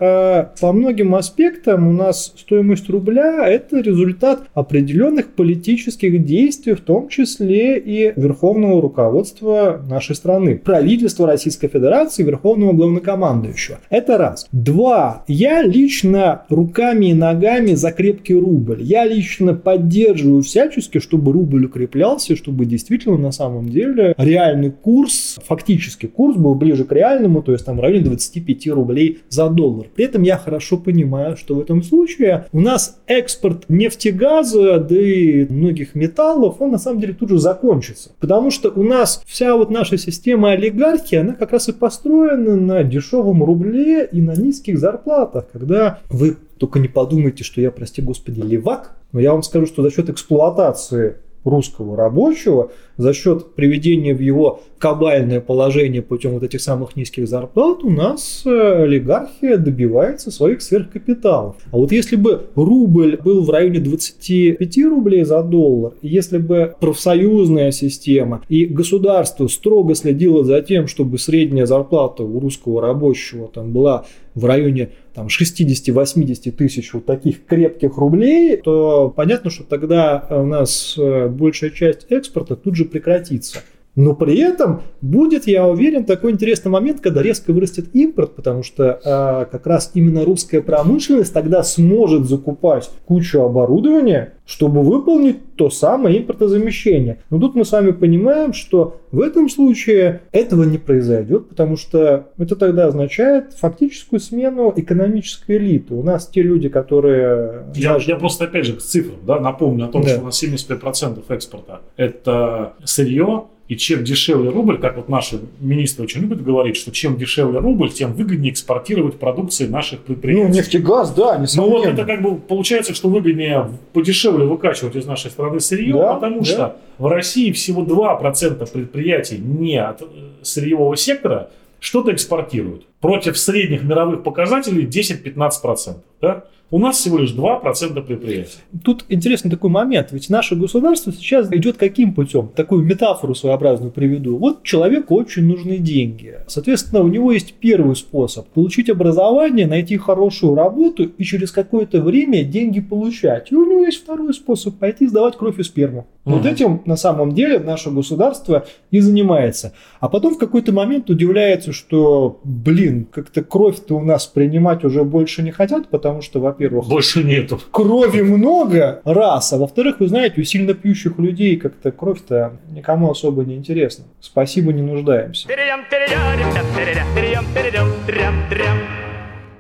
э, 0.54 0.60
по 0.60 0.73
многим 0.73 1.15
аспектам 1.15 1.76
этом 1.77 1.87
у 1.87 1.93
нас 1.93 2.33
стоимость 2.35 2.89
рубля– 2.89 3.47
это 3.49 3.79
результат 3.79 4.43
определенных 4.53 5.29
политических 5.33 6.25
действий, 6.25 6.73
в 6.73 6.81
том 6.81 7.07
числе 7.07 7.77
и 7.79 8.13
верховного 8.19 8.81
руководства 8.81 9.81
нашей 9.89 10.15
страны, 10.15 10.57
правительства 10.57 11.27
Российской 11.27 11.67
Федерации, 11.67 12.23
верховного 12.23 12.73
главнокомандующего. 12.73 13.79
Это 13.89 14.17
раз. 14.17 14.47
Два. 14.51 15.23
Я 15.27 15.61
лично 15.61 16.43
руками 16.49 17.07
и 17.07 17.13
ногами 17.13 17.73
за 17.73 17.91
крепкий 17.91 18.35
рубль. 18.35 18.81
Я 18.81 19.05
лично 19.05 19.53
поддерживаю 19.53 20.41
всячески, 20.41 20.99
чтобы 20.99 21.31
рубль 21.31 21.65
укреплялся, 21.65 22.35
чтобы 22.35 22.65
действительно 22.65 23.17
на 23.17 23.31
самом 23.31 23.69
деле 23.69 24.15
реальный 24.17 24.71
курс, 24.71 25.39
фактически 25.45 26.07
курс 26.07 26.37
был 26.37 26.55
ближе 26.55 26.83
к 26.85 26.91
реальному, 26.91 27.41
то 27.41 27.51
есть 27.51 27.65
там 27.65 27.77
в 27.77 27.81
районе 27.81 28.03
25 28.03 28.67
рублей 28.67 29.19
за 29.29 29.49
доллар. 29.49 29.87
При 29.95 30.05
этом 30.05 30.23
я 30.23 30.37
хорошо 30.37 30.77
понимаю, 30.77 31.37
что 31.37 31.61
этом 31.67 31.84
случае 31.84 32.47
у 32.53 32.62
нас 32.62 32.99
экспорт 33.08 33.65
нефтегаза, 33.67 34.80
да 34.80 34.95
и 34.95 35.45
многих 35.45 35.95
металлов, 35.95 36.62
он 36.62 36.71
на 36.71 36.77
самом 36.77 37.01
деле 37.01 37.13
тут 37.13 37.30
же 37.30 37.39
закончится. 37.39 38.12
Потому 38.19 38.51
что 38.51 38.69
у 38.69 38.84
нас 38.84 39.21
вся 39.25 39.56
вот 39.56 39.69
наша 39.69 39.97
система 39.97 40.51
олигархии, 40.51 41.17
она 41.17 41.34
как 41.34 41.51
раз 41.51 41.67
и 41.67 41.73
построена 41.73 42.56
на 42.56 42.84
дешевом 42.84 43.43
рубле 43.43 44.06
и 44.06 44.21
на 44.21 44.36
низких 44.36 44.80
зарплатах. 44.80 45.47
Когда 45.51 45.99
вы 46.10 46.38
только 46.58 46.80
не 46.80 46.88
подумайте, 46.88 47.43
что 47.43 47.60
я, 47.60 47.69
прости 47.69 48.01
господи, 48.01 48.39
левак, 48.39 48.95
но 49.12 49.19
я 49.19 49.34
вам 49.34 49.43
скажу, 49.43 49.65
что 49.65 49.84
за 49.84 49.91
счет 49.91 50.10
эксплуатации 50.10 51.17
русского 51.43 51.95
рабочего 51.95 52.71
за 52.97 53.13
счет 53.13 53.53
приведения 53.55 54.13
в 54.13 54.19
его 54.19 54.62
кабальное 54.79 55.41
положение 55.41 56.01
путем 56.01 56.31
вот 56.31 56.43
этих 56.43 56.62
самых 56.62 56.95
низких 56.95 57.27
зарплат 57.27 57.83
у 57.83 57.89
нас 57.89 58.43
э, 58.45 58.83
олигархия 58.83 59.57
добивается 59.57 60.31
своих 60.31 60.62
сверхкапиталов. 60.62 61.55
А 61.71 61.77
вот 61.77 61.91
если 61.91 62.15
бы 62.15 62.47
рубль 62.55 63.17
был 63.23 63.43
в 63.43 63.49
районе 63.49 63.79
25 63.79 64.77
рублей 64.86 65.23
за 65.23 65.41
доллар, 65.41 65.93
если 66.01 66.38
бы 66.38 66.75
профсоюзная 66.79 67.71
система 67.71 68.43
и 68.49 68.65
государство 68.65 69.47
строго 69.47 69.95
следило 69.95 70.43
за 70.43 70.62
тем, 70.62 70.88
чтобы 70.88 71.17
средняя 71.17 71.65
зарплата 71.65 72.23
у 72.23 72.39
русского 72.39 72.81
рабочего 72.81 73.47
там 73.47 73.71
была 73.71 74.05
в 74.36 74.45
районе 74.45 74.91
там, 75.15 75.27
60-80 75.27 76.51
тысяч 76.51 76.93
вот 76.93 77.05
таких 77.05 77.43
крепких 77.45 77.97
рублей, 77.97 78.57
то 78.57 79.12
понятно, 79.15 79.49
что 79.49 79.63
тогда 79.63 80.27
у 80.29 80.45
нас 80.45 80.93
э, 80.95 81.27
большая 81.27 81.71
часть 81.71 82.05
экспорта 82.10 82.55
тут 82.55 82.75
же 82.75 82.86
прекратится. 82.88 83.63
Но 83.97 84.13
при 84.13 84.38
этом 84.38 84.83
будет, 85.01 85.47
я 85.47 85.67
уверен, 85.67 86.05
такой 86.05 86.31
интересный 86.31 86.69
момент, 86.69 87.01
когда 87.01 87.23
резко 87.23 87.51
вырастет 87.51 87.88
импорт, 87.95 88.36
потому 88.36 88.62
что 88.62 89.01
э, 89.03 89.51
как 89.51 89.65
раз 89.65 89.89
именно 89.95 90.23
русская 90.23 90.62
промышленность 90.62 91.33
тогда 91.33 91.63
сможет 91.63 92.25
закупать 92.25 92.91
кучу 93.07 93.41
оборудования, 93.41 94.33
чтобы 94.45 94.83
выполнить 94.83 95.55
то 95.55 95.71
самое 95.71 96.19
импортозамещение. 96.19 97.17
Но 97.31 97.39
тут 97.39 97.55
мы 97.55 97.65
с 97.65 97.71
вами 97.71 97.89
понимаем, 97.89 98.53
что 98.53 99.01
в 99.12 99.19
этом 99.19 99.49
случае 99.49 100.21
этого 100.31 100.63
не 100.63 100.77
произойдет, 100.77 101.49
потому 101.49 101.75
что 101.75 102.27
это 102.38 102.55
тогда 102.55 102.86
означает 102.86 103.53
фактическую 103.53 104.19
смену 104.19 104.71
экономической 104.75 105.57
элиты. 105.57 105.95
У 105.95 106.03
нас 106.03 106.27
те 106.27 106.43
люди, 106.43 106.69
которые... 106.69 107.65
Я, 107.73 107.93
даже... 107.93 108.12
я 108.12 108.17
просто 108.17 108.45
опять 108.45 108.65
же 108.67 108.73
к 108.73 108.79
цифрам 108.79 109.17
да, 109.25 109.39
напомню 109.39 109.86
о 109.86 109.88
том, 109.88 110.03
да. 110.03 110.10
что 110.10 110.21
у 110.21 110.25
нас 110.25 110.43
75% 110.43 111.23
экспорта 111.29 111.81
это 111.95 112.73
сырье, 112.83 113.45
и 113.67 113.75
чем 113.75 114.03
дешевле 114.03 114.49
рубль, 114.49 114.80
как 114.80 114.95
вот 114.95 115.10
наши 115.10 115.41
министры 115.60 116.06
очень 116.06 116.21
любят 116.21 116.43
говорить, 116.43 116.77
что 116.77 116.91
чем 116.91 117.17
дешевле 117.17 117.60
рубль, 117.60 117.91
тем 117.91 118.13
выгоднее 118.13 118.53
экспортировать 118.53 119.19
продукции 119.19 119.67
наших 119.67 119.99
предприятий. 120.01 120.47
Ну, 120.47 120.53
нефтегаз, 120.53 121.13
да, 121.13 121.38
несомненно. 121.38 121.73
Ну, 121.73 121.84
вот 121.84 121.93
это 121.93 122.06
как 122.06 122.21
бы 122.21 122.38
получается, 122.38 122.93
что 122.93 123.10
выгоднее 123.10 123.69
подешевле 123.93 124.45
выкачивать 124.45 124.95
из 124.95 125.06
нашей 125.06 125.32
страны 125.32 125.60
сырье, 125.60 125.93
да, 125.93 126.13
потому 126.13 126.39
да. 126.39 126.45
что 126.45 126.75
в 126.97 127.08
России 127.08 127.51
всего 127.51 127.84
2% 127.84 128.71
предприятий 128.71 129.38
не 129.38 129.77
от 129.77 130.01
э, 130.01 130.06
сырьевого 130.43 130.95
сектора 130.95 131.49
что-то 131.80 132.13
экспортируют. 132.13 132.86
Против 133.01 133.38
средних 133.38 133.83
мировых 133.83 134.23
показателей 134.23 134.86
10-15%. 134.86 135.97
Да? 136.21 136.45
У 136.69 136.79
нас 136.79 136.97
всего 136.97 137.17
лишь 137.17 137.33
2% 137.33 138.01
предприятий. 138.01 138.57
Тут 138.83 139.05
интересный 139.07 139.49
такой 139.49 139.69
момент. 139.69 140.10
Ведь 140.12 140.29
наше 140.29 140.55
государство 140.57 141.13
сейчас 141.13 141.49
идет 141.53 141.77
каким 141.77 142.13
путем? 142.13 142.49
Такую 142.49 142.83
метафору 142.83 143.36
своеобразную 143.36 143.91
приведу. 143.91 144.38
Вот 144.38 144.63
человеку 144.63 145.15
очень 145.15 145.45
нужны 145.45 145.77
деньги. 145.77 146.39
Соответственно, 146.47 147.03
у 147.03 147.07
него 147.07 147.31
есть 147.31 147.53
первый 147.53 147.95
способ. 147.95 148.47
Получить 148.49 148.89
образование, 148.89 149.65
найти 149.65 149.95
хорошую 149.95 150.55
работу 150.55 151.05
и 151.05 151.23
через 151.23 151.51
какое-то 151.53 152.01
время 152.01 152.43
деньги 152.43 152.81
получать. 152.81 153.49
И 153.53 153.55
у 153.55 153.65
него 153.65 153.86
есть 153.86 154.03
второй 154.03 154.33
способ. 154.33 154.75
Пойти 154.75 155.07
сдавать 155.07 155.38
кровь 155.38 155.60
и 155.60 155.63
сперму. 155.63 156.07
Угу. 156.25 156.36
Вот 156.36 156.45
этим 156.45 156.81
на 156.86 156.97
самом 156.97 157.33
деле 157.33 157.60
наше 157.60 157.91
государство 157.91 158.65
и 158.91 158.99
занимается. 158.99 159.73
А 160.01 160.10
потом 160.10 160.36
в 160.36 160.38
какой-то 160.38 160.73
момент 160.73 161.10
удивляется, 161.10 161.71
что, 161.71 162.41
блин, 162.43 162.87
как-то 163.12 163.43
кровь-то 163.43 163.95
у 163.95 164.04
нас 164.04 164.28
принимать 164.28 164.84
уже 164.84 165.04
больше 165.04 165.43
не 165.43 165.52
хотят, 165.52 165.89
потому 165.89 166.21
что, 166.21 166.39
во-первых, 166.39 166.88
больше 166.88 167.23
нету. 167.23 167.60
Крови 167.71 168.21
много, 168.21 169.02
раз. 169.04 169.54
А 169.54 169.58
во-вторых, 169.58 170.00
вы 170.00 170.08
знаете, 170.08 170.41
у 170.41 170.43
сильно 170.43 170.73
пьющих 170.73 171.17
людей 171.19 171.58
как-то 171.58 171.91
кровь-то 171.91 172.60
никому 172.71 173.12
особо 173.12 173.43
не 173.43 173.56
интересна. 173.56 174.06
Спасибо, 174.19 174.73
не 174.73 174.82
нуждаемся. 174.82 175.47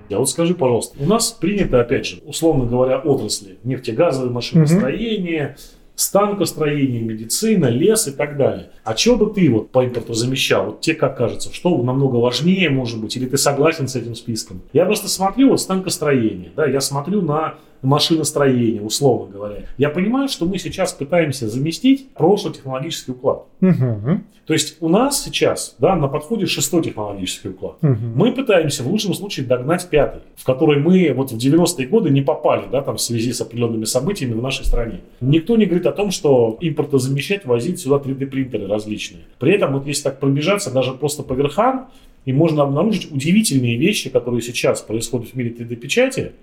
Я 0.09 0.19
вот 0.19 0.29
скажи, 0.29 0.53
пожалуйста, 0.53 0.95
у 1.03 1.05
нас 1.05 1.31
принято, 1.31 1.81
опять 1.81 2.05
же, 2.05 2.19
условно 2.25 2.65
говоря, 2.65 2.99
отрасли 2.99 3.57
нефтегазовое 3.63 4.29
машиностроение, 4.29 5.55
угу 5.57 5.76
станкостроение, 5.97 7.01
медицина, 7.01 7.65
лес 7.65 8.07
и 8.07 8.11
так 8.11 8.37
далее. 8.37 8.69
А 8.83 8.95
что 8.95 9.17
бы 9.17 9.33
ты 9.33 9.49
вот 9.49 9.71
по 9.71 9.83
импорту 9.83 10.13
замещал? 10.13 10.67
Вот 10.67 10.81
тебе 10.81 10.95
как 10.95 11.17
кажется, 11.17 11.51
что 11.51 11.75
намного 11.81 12.17
важнее 12.17 12.69
может 12.69 13.01
быть? 13.01 13.17
Или 13.17 13.25
ты 13.25 13.37
согласен 13.37 13.87
с 13.87 13.95
этим 13.95 14.13
списком? 14.13 14.61
Я 14.73 14.85
просто 14.85 15.09
смотрю 15.09 15.49
вот 15.49 15.59
станкостроение, 15.59 16.51
да, 16.55 16.67
я 16.67 16.81
смотрю 16.81 17.23
на 17.23 17.55
машиностроения, 17.81 18.81
условно 18.81 19.31
говоря. 19.31 19.65
Я 19.77 19.89
понимаю, 19.89 20.29
что 20.29 20.45
мы 20.45 20.57
сейчас 20.57 20.93
пытаемся 20.93 21.47
заместить 21.47 22.09
прошлый 22.13 22.53
технологический 22.53 23.11
уклад. 23.11 23.45
Угу. 23.61 24.21
То 24.45 24.53
есть 24.53 24.77
у 24.79 24.87
нас 24.87 25.23
сейчас 25.23 25.75
да, 25.77 25.95
на 25.95 26.07
подходе 26.07 26.45
шестой 26.45 26.81
технологический 26.81 27.49
уклад. 27.49 27.75
Угу. 27.81 27.97
Мы 28.15 28.31
пытаемся 28.31 28.83
в 28.83 28.87
лучшем 28.87 29.13
случае 29.13 29.45
догнать 29.45 29.89
пятый, 29.89 30.21
в 30.35 30.45
который 30.45 30.79
мы 30.79 31.11
вот 31.13 31.31
в 31.31 31.37
90-е 31.37 31.87
годы 31.87 32.09
не 32.09 32.21
попали 32.21 32.63
да, 32.71 32.81
там, 32.81 32.95
в 32.95 33.01
связи 33.01 33.33
с 33.33 33.41
определенными 33.41 33.83
событиями 33.83 34.33
в 34.33 34.41
нашей 34.41 34.65
стране. 34.65 35.01
Никто 35.19 35.57
не 35.57 35.65
говорит 35.65 35.85
о 35.85 35.91
том, 35.91 36.11
что 36.11 36.57
импортозамещать, 36.61 37.45
возить 37.45 37.81
сюда 37.81 37.97
3D-принтеры 37.97 38.67
различные. 38.67 39.23
При 39.37 39.53
этом, 39.53 39.73
вот 39.73 39.85
если 39.85 40.03
так 40.03 40.19
пробежаться 40.19 40.71
даже 40.71 40.93
просто 40.93 41.23
по 41.23 41.33
верхам, 41.33 41.89
и 42.23 42.33
можно 42.33 42.63
обнаружить 42.63 43.11
удивительные 43.11 43.77
вещи, 43.77 44.09
которые 44.09 44.41
сейчас 44.41 44.81
происходят 44.81 45.29
в 45.29 45.35
мире 45.35 45.51
3D-печати, 45.51 46.33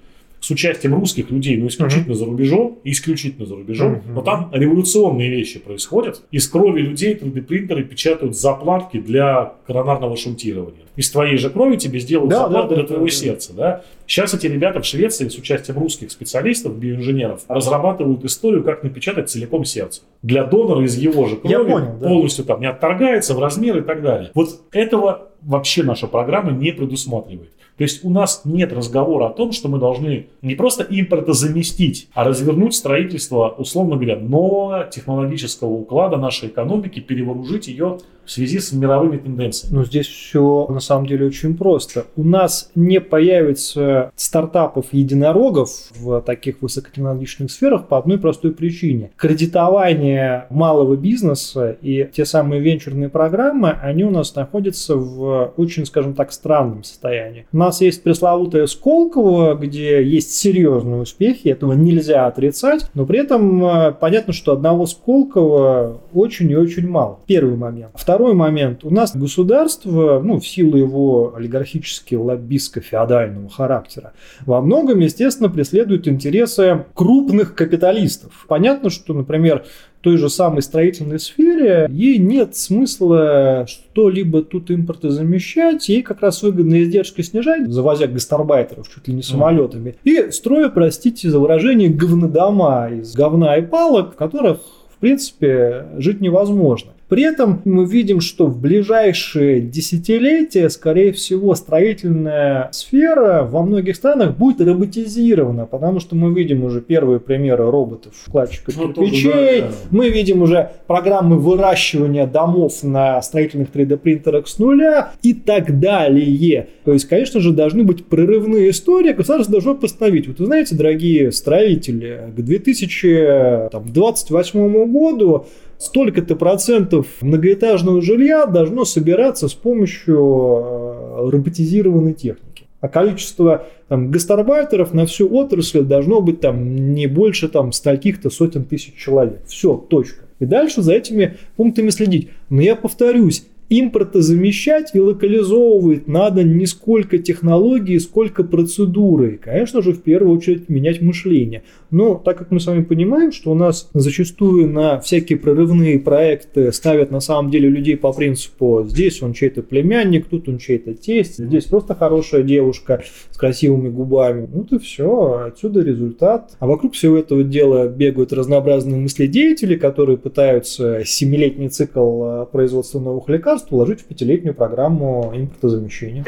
с 0.44 0.50
участием 0.50 0.92
русских 0.94 1.30
людей, 1.30 1.57
но 1.57 1.68
исключительно 1.68 2.12
uh-huh. 2.12 2.16
за 2.16 2.26
рубежом, 2.26 2.78
исключительно 2.85 3.46
за 3.46 3.54
рубежом, 3.54 3.94
uh-huh. 3.94 4.12
но 4.12 4.20
там 4.20 4.50
революционные 4.52 5.30
вещи 5.30 5.59
происходят. 5.59 6.20
Из 6.33 6.46
крови 6.46 6.83
людей 6.83 7.14
3D-принтеры 7.14 7.83
печатают 7.83 8.37
заплатки 8.37 9.00
для 9.00 9.54
коронарного 9.66 10.18
шунтирования. 10.18 10.85
Из 10.96 11.11
твоей 11.11 11.38
же 11.38 11.48
крови 11.48 11.76
тебе 11.76 11.98
сделают 11.98 12.30
да, 12.30 12.40
заплатку 12.40 12.68
да, 12.68 12.74
для 12.74 12.83
да, 12.83 12.88
твоего 12.88 13.07
да, 13.07 13.11
сердца. 13.11 13.52
Да. 13.54 13.83
Сейчас 14.07 14.35
эти 14.35 14.46
ребята 14.46 14.83
в 14.83 14.85
Швеции 14.85 15.28
с 15.28 15.38
участием 15.38 15.78
русских 15.78 16.11
специалистов, 16.11 16.76
биоинженеров, 16.76 17.44
разрабатывают 17.48 18.22
историю, 18.26 18.64
как 18.64 18.83
напечатать 18.83 19.30
целиком 19.30 19.64
сердце. 19.64 20.02
Для 20.20 20.44
донора 20.44 20.85
из 20.85 20.94
его 20.98 21.26
же 21.26 21.37
крови 21.37 21.70
понял, 21.72 21.96
да. 21.98 22.07
полностью 22.07 22.44
там 22.44 22.61
не 22.61 22.66
отторгается 22.66 23.33
в 23.33 23.38
размер 23.38 23.78
и 23.78 23.83
так 23.83 24.02
далее. 24.02 24.30
Вот 24.35 24.61
этого 24.72 25.30
вообще 25.40 25.83
наша 25.85 26.07
программа 26.07 26.52
не 26.52 26.70
предусматривает. 26.70 27.52
То 27.76 27.82
есть 27.82 28.04
у 28.04 28.10
нас 28.10 28.42
нет 28.44 28.72
разговора 28.72 29.26
о 29.26 29.30
том, 29.30 29.50
что 29.50 29.68
мы 29.68 29.78
должны 29.78 30.26
не 30.42 30.54
просто 30.54 30.84
импорта 30.84 31.32
заместить, 31.32 32.08
а 32.14 32.22
развернуть 32.22 32.74
строительство, 32.74 33.48
условно 33.48 33.96
говоря, 33.96 34.16
нового 34.16 34.84
технологического 34.84 35.70
уклада 35.70 36.16
нашей 36.16 36.48
экономики, 36.48 37.00
перевооружить 37.00 37.66
ее 37.66 37.98
в 38.24 38.30
связи 38.30 38.58
с 38.58 38.72
мировыми 38.72 39.18
тенденциями. 39.18 39.74
Ну, 39.74 39.84
здесь 39.84 40.06
все 40.06 40.66
на 40.68 40.80
самом 40.80 41.06
деле 41.06 41.26
очень 41.26 41.56
просто. 41.56 42.06
У 42.16 42.24
нас 42.24 42.70
не 42.74 43.00
появится 43.00 44.12
стартапов-единорогов 44.16 45.70
в 45.96 46.20
таких 46.22 46.62
высокотехнологичных 46.62 47.50
сферах 47.50 47.88
по 47.88 47.98
одной 47.98 48.18
простой 48.18 48.52
причине. 48.52 49.10
Кредитование 49.16 50.46
малого 50.50 50.96
бизнеса 50.96 51.76
и 51.80 52.08
те 52.12 52.24
самые 52.24 52.60
венчурные 52.60 53.08
программы, 53.08 53.70
они 53.70 54.04
у 54.04 54.10
нас 54.10 54.34
находятся 54.34 54.96
в 54.96 55.52
очень, 55.56 55.87
скажем 55.87 56.14
так, 56.14 56.32
странном 56.32 56.84
состоянии. 56.84 57.46
У 57.52 57.56
нас 57.56 57.80
есть 57.80 58.02
пресловутая 58.02 58.66
Сколково, 58.66 59.54
где 59.54 60.02
есть 60.02 60.32
серьезные 60.32 61.00
успехи, 61.02 61.48
этого 61.48 61.72
нельзя 61.72 62.26
отрицать, 62.26 62.90
но 62.94 63.06
при 63.06 63.20
этом 63.20 63.64
э, 63.64 63.92
понятно, 63.92 64.32
что 64.32 64.52
одного 64.52 64.87
Сколково 64.87 66.00
очень 66.12 66.50
и 66.50 66.56
очень 66.56 66.88
мало. 66.88 67.20
Первый 67.26 67.56
момент. 67.56 67.92
Второй 67.94 68.13
Второй 68.14 68.35
момент. 68.35 68.85
У 68.85 68.90
нас 68.90 69.16
государство, 69.16 70.22
ну, 70.24 70.38
в 70.38 70.46
силу 70.46 70.77
его 70.77 71.35
олигархически 71.35 72.14
лоббистско-феодального 72.14 73.48
характера, 73.48 74.12
во 74.46 74.61
многом, 74.61 75.00
естественно, 75.00 75.48
преследует 75.48 76.07
интересы 76.07 76.85
крупных 76.94 77.57
капиталистов. 77.57 78.46
Понятно, 78.46 78.90
что, 78.90 79.14
например, 79.14 79.64
той 80.00 80.16
же 80.16 80.29
самой 80.29 80.62
строительной 80.62 81.18
сфере 81.18 81.88
ей 81.90 82.18
нет 82.18 82.55
смысла 82.55 83.66
что-либо 83.66 84.42
тут 84.42 84.70
импортозамещать, 84.70 85.88
ей 85.88 86.03
как 86.03 86.20
раз 86.20 86.40
выгодно 86.44 86.85
издержки 86.85 87.20
снижать, 87.22 87.68
завозя 87.68 88.07
гастарбайтеров 88.07 88.88
чуть 88.94 89.09
ли 89.09 89.14
не 89.14 89.22
самолетами, 89.22 89.96
и 90.05 90.31
строя, 90.31 90.68
простите 90.68 91.31
за 91.31 91.40
выражение, 91.40 91.88
говнодома 91.88 92.90
из 92.92 93.12
говна 93.12 93.57
и 93.57 93.62
палок, 93.62 94.12
в 94.12 94.16
которых 94.16 94.59
в 94.94 94.98
принципе, 94.98 95.87
жить 95.98 96.20
невозможно. 96.20 96.93
При 97.09 97.23
этом 97.23 97.61
мы 97.64 97.85
видим, 97.85 98.21
что 98.21 98.47
в 98.47 98.59
ближайшие 98.59 99.61
десятилетия, 99.61 100.71
скорее 100.71 101.12
всего, 101.12 101.55
строительная 101.55 102.71
сфера 102.73 103.45
во 103.45 103.62
многих 103.62 103.97
странах 103.97 104.37
будет 104.37 104.61
роботизирована, 104.61 105.67
потому 105.67 106.01
что 106.01 106.17
мы 106.17 106.33
видим 106.33 106.64
уже 106.64 106.81
первые 106.81 107.21
примеры 107.21 107.71
роботов 107.71 108.14
вкладчиков 108.14 108.75
ну, 108.77 108.93
кирпичей, 108.93 109.61
да, 109.61 109.69
да. 109.69 109.75
мы 109.90 110.09
видим 110.09 110.43
уже 110.43 110.71
программы 110.87 111.38
выращивания 111.38 112.27
домов 112.27 112.83
на 112.83 113.21
строительных 113.21 113.69
3D-принтерах 113.69 114.49
с 114.49 114.59
нуля 114.59 115.12
и 115.23 115.35
так 115.35 115.79
далее. 115.79 116.69
То 116.85 116.93
есть, 116.93 117.07
конечно 117.07 117.40
же, 117.40 117.53
должны 117.53 117.85
быть 117.85 118.07
прорывные 118.07 118.71
истории, 118.71 119.12
государство 119.12 119.53
должно 119.53 119.75
постановить. 119.75 120.27
Вот 120.27 120.38
вы 120.38 120.47
знаете, 120.47 120.75
дорогие 120.75 121.33
строители, 121.33 122.33
к 122.35 122.40
2028 122.40 124.90
году 124.90 125.47
столько-то 125.78 126.37
процентов 126.37 127.06
многоэтажного 127.20 128.02
жилья 128.02 128.46
должно 128.46 128.84
собираться 128.84 129.48
с 129.48 129.54
помощью 129.54 130.18
э, 130.18 131.30
роботизированной 131.30 132.12
техники. 132.12 132.64
А 132.80 132.88
количество 132.88 133.66
там, 133.88 134.10
гастарбайтеров 134.10 134.92
на 134.92 135.06
всю 135.06 135.34
отрасль 135.34 135.82
должно 135.82 136.20
быть 136.20 136.40
там, 136.40 136.92
не 136.92 137.06
больше 137.06 137.48
там, 137.48 137.72
стольких-то 137.72 138.28
сотен 138.28 138.64
тысяч 138.64 138.94
человек. 138.94 139.40
Все, 139.46 139.74
точка. 139.76 140.24
И 140.40 140.44
дальше 140.44 140.82
за 140.82 140.92
этими 140.92 141.37
пунктами 141.56 141.90
следить. 141.90 142.28
Но 142.50 142.60
я 142.60 142.76
повторюсь, 142.76 143.46
импортозамещать 143.70 144.90
и 144.94 145.00
локализовывать 145.00 146.07
надо 146.07 146.42
не 146.42 146.66
сколько 146.66 147.18
технологии, 147.18 147.98
сколько 147.98 148.44
процедуры. 148.44 149.35
И, 149.35 149.37
конечно 149.37 149.83
же, 149.83 149.92
в 149.92 150.03
первую 150.03 150.37
очередь 150.37 150.68
менять 150.68 151.00
мышление. 151.00 151.62
Но 151.90 152.16
так 152.16 152.38
как 152.38 152.50
мы 152.50 152.61
с 152.61 152.66
вами 152.66 152.83
понимаем, 152.83 153.33
что 153.33 153.50
у 153.50 153.55
нас 153.55 153.88
зачастую 153.94 154.68
на 154.68 155.00
всякие 155.00 155.38
прорывные 155.38 155.98
проекты 155.98 156.72
ставят 156.72 157.11
на 157.11 157.20
самом 157.20 157.50
деле 157.50 157.68
людей 157.68 157.96
по 157.96 158.12
принципу 158.12 158.85
здесь 158.87 159.22
он 159.22 159.33
чей-то 159.33 159.62
племянник, 159.62 160.27
тут 160.27 160.48
он 160.48 160.59
чей-то 160.59 160.94
тесть, 160.94 161.38
здесь 161.38 161.64
просто 161.64 161.94
хорошая 161.94 162.42
девушка 162.42 163.03
с 163.31 163.37
красивыми 163.37 163.88
губами. 163.88 164.48
Вот 164.53 164.72
и 164.72 164.79
все, 164.79 165.44
отсюда 165.46 165.81
результат. 165.81 166.57
А 166.59 166.66
вокруг 166.66 166.94
всего 166.94 167.16
этого 167.16 167.42
дела 167.42 167.88
бегают 167.88 168.33
разнообразные 168.33 169.00
мыследеятели, 169.00 169.77
которые 169.77 170.18
пытаются 170.18 171.03
семилетний 171.05 171.68
цикл 171.68 172.24
э, 172.24 172.46
производства 172.50 173.00
новых 173.00 173.29
лекарств 173.29 173.54
вложить 173.71 174.01
в 174.01 174.05
пятилетнюю 174.05 174.55
программу 174.55 175.33
импортозамещения. 175.35 176.23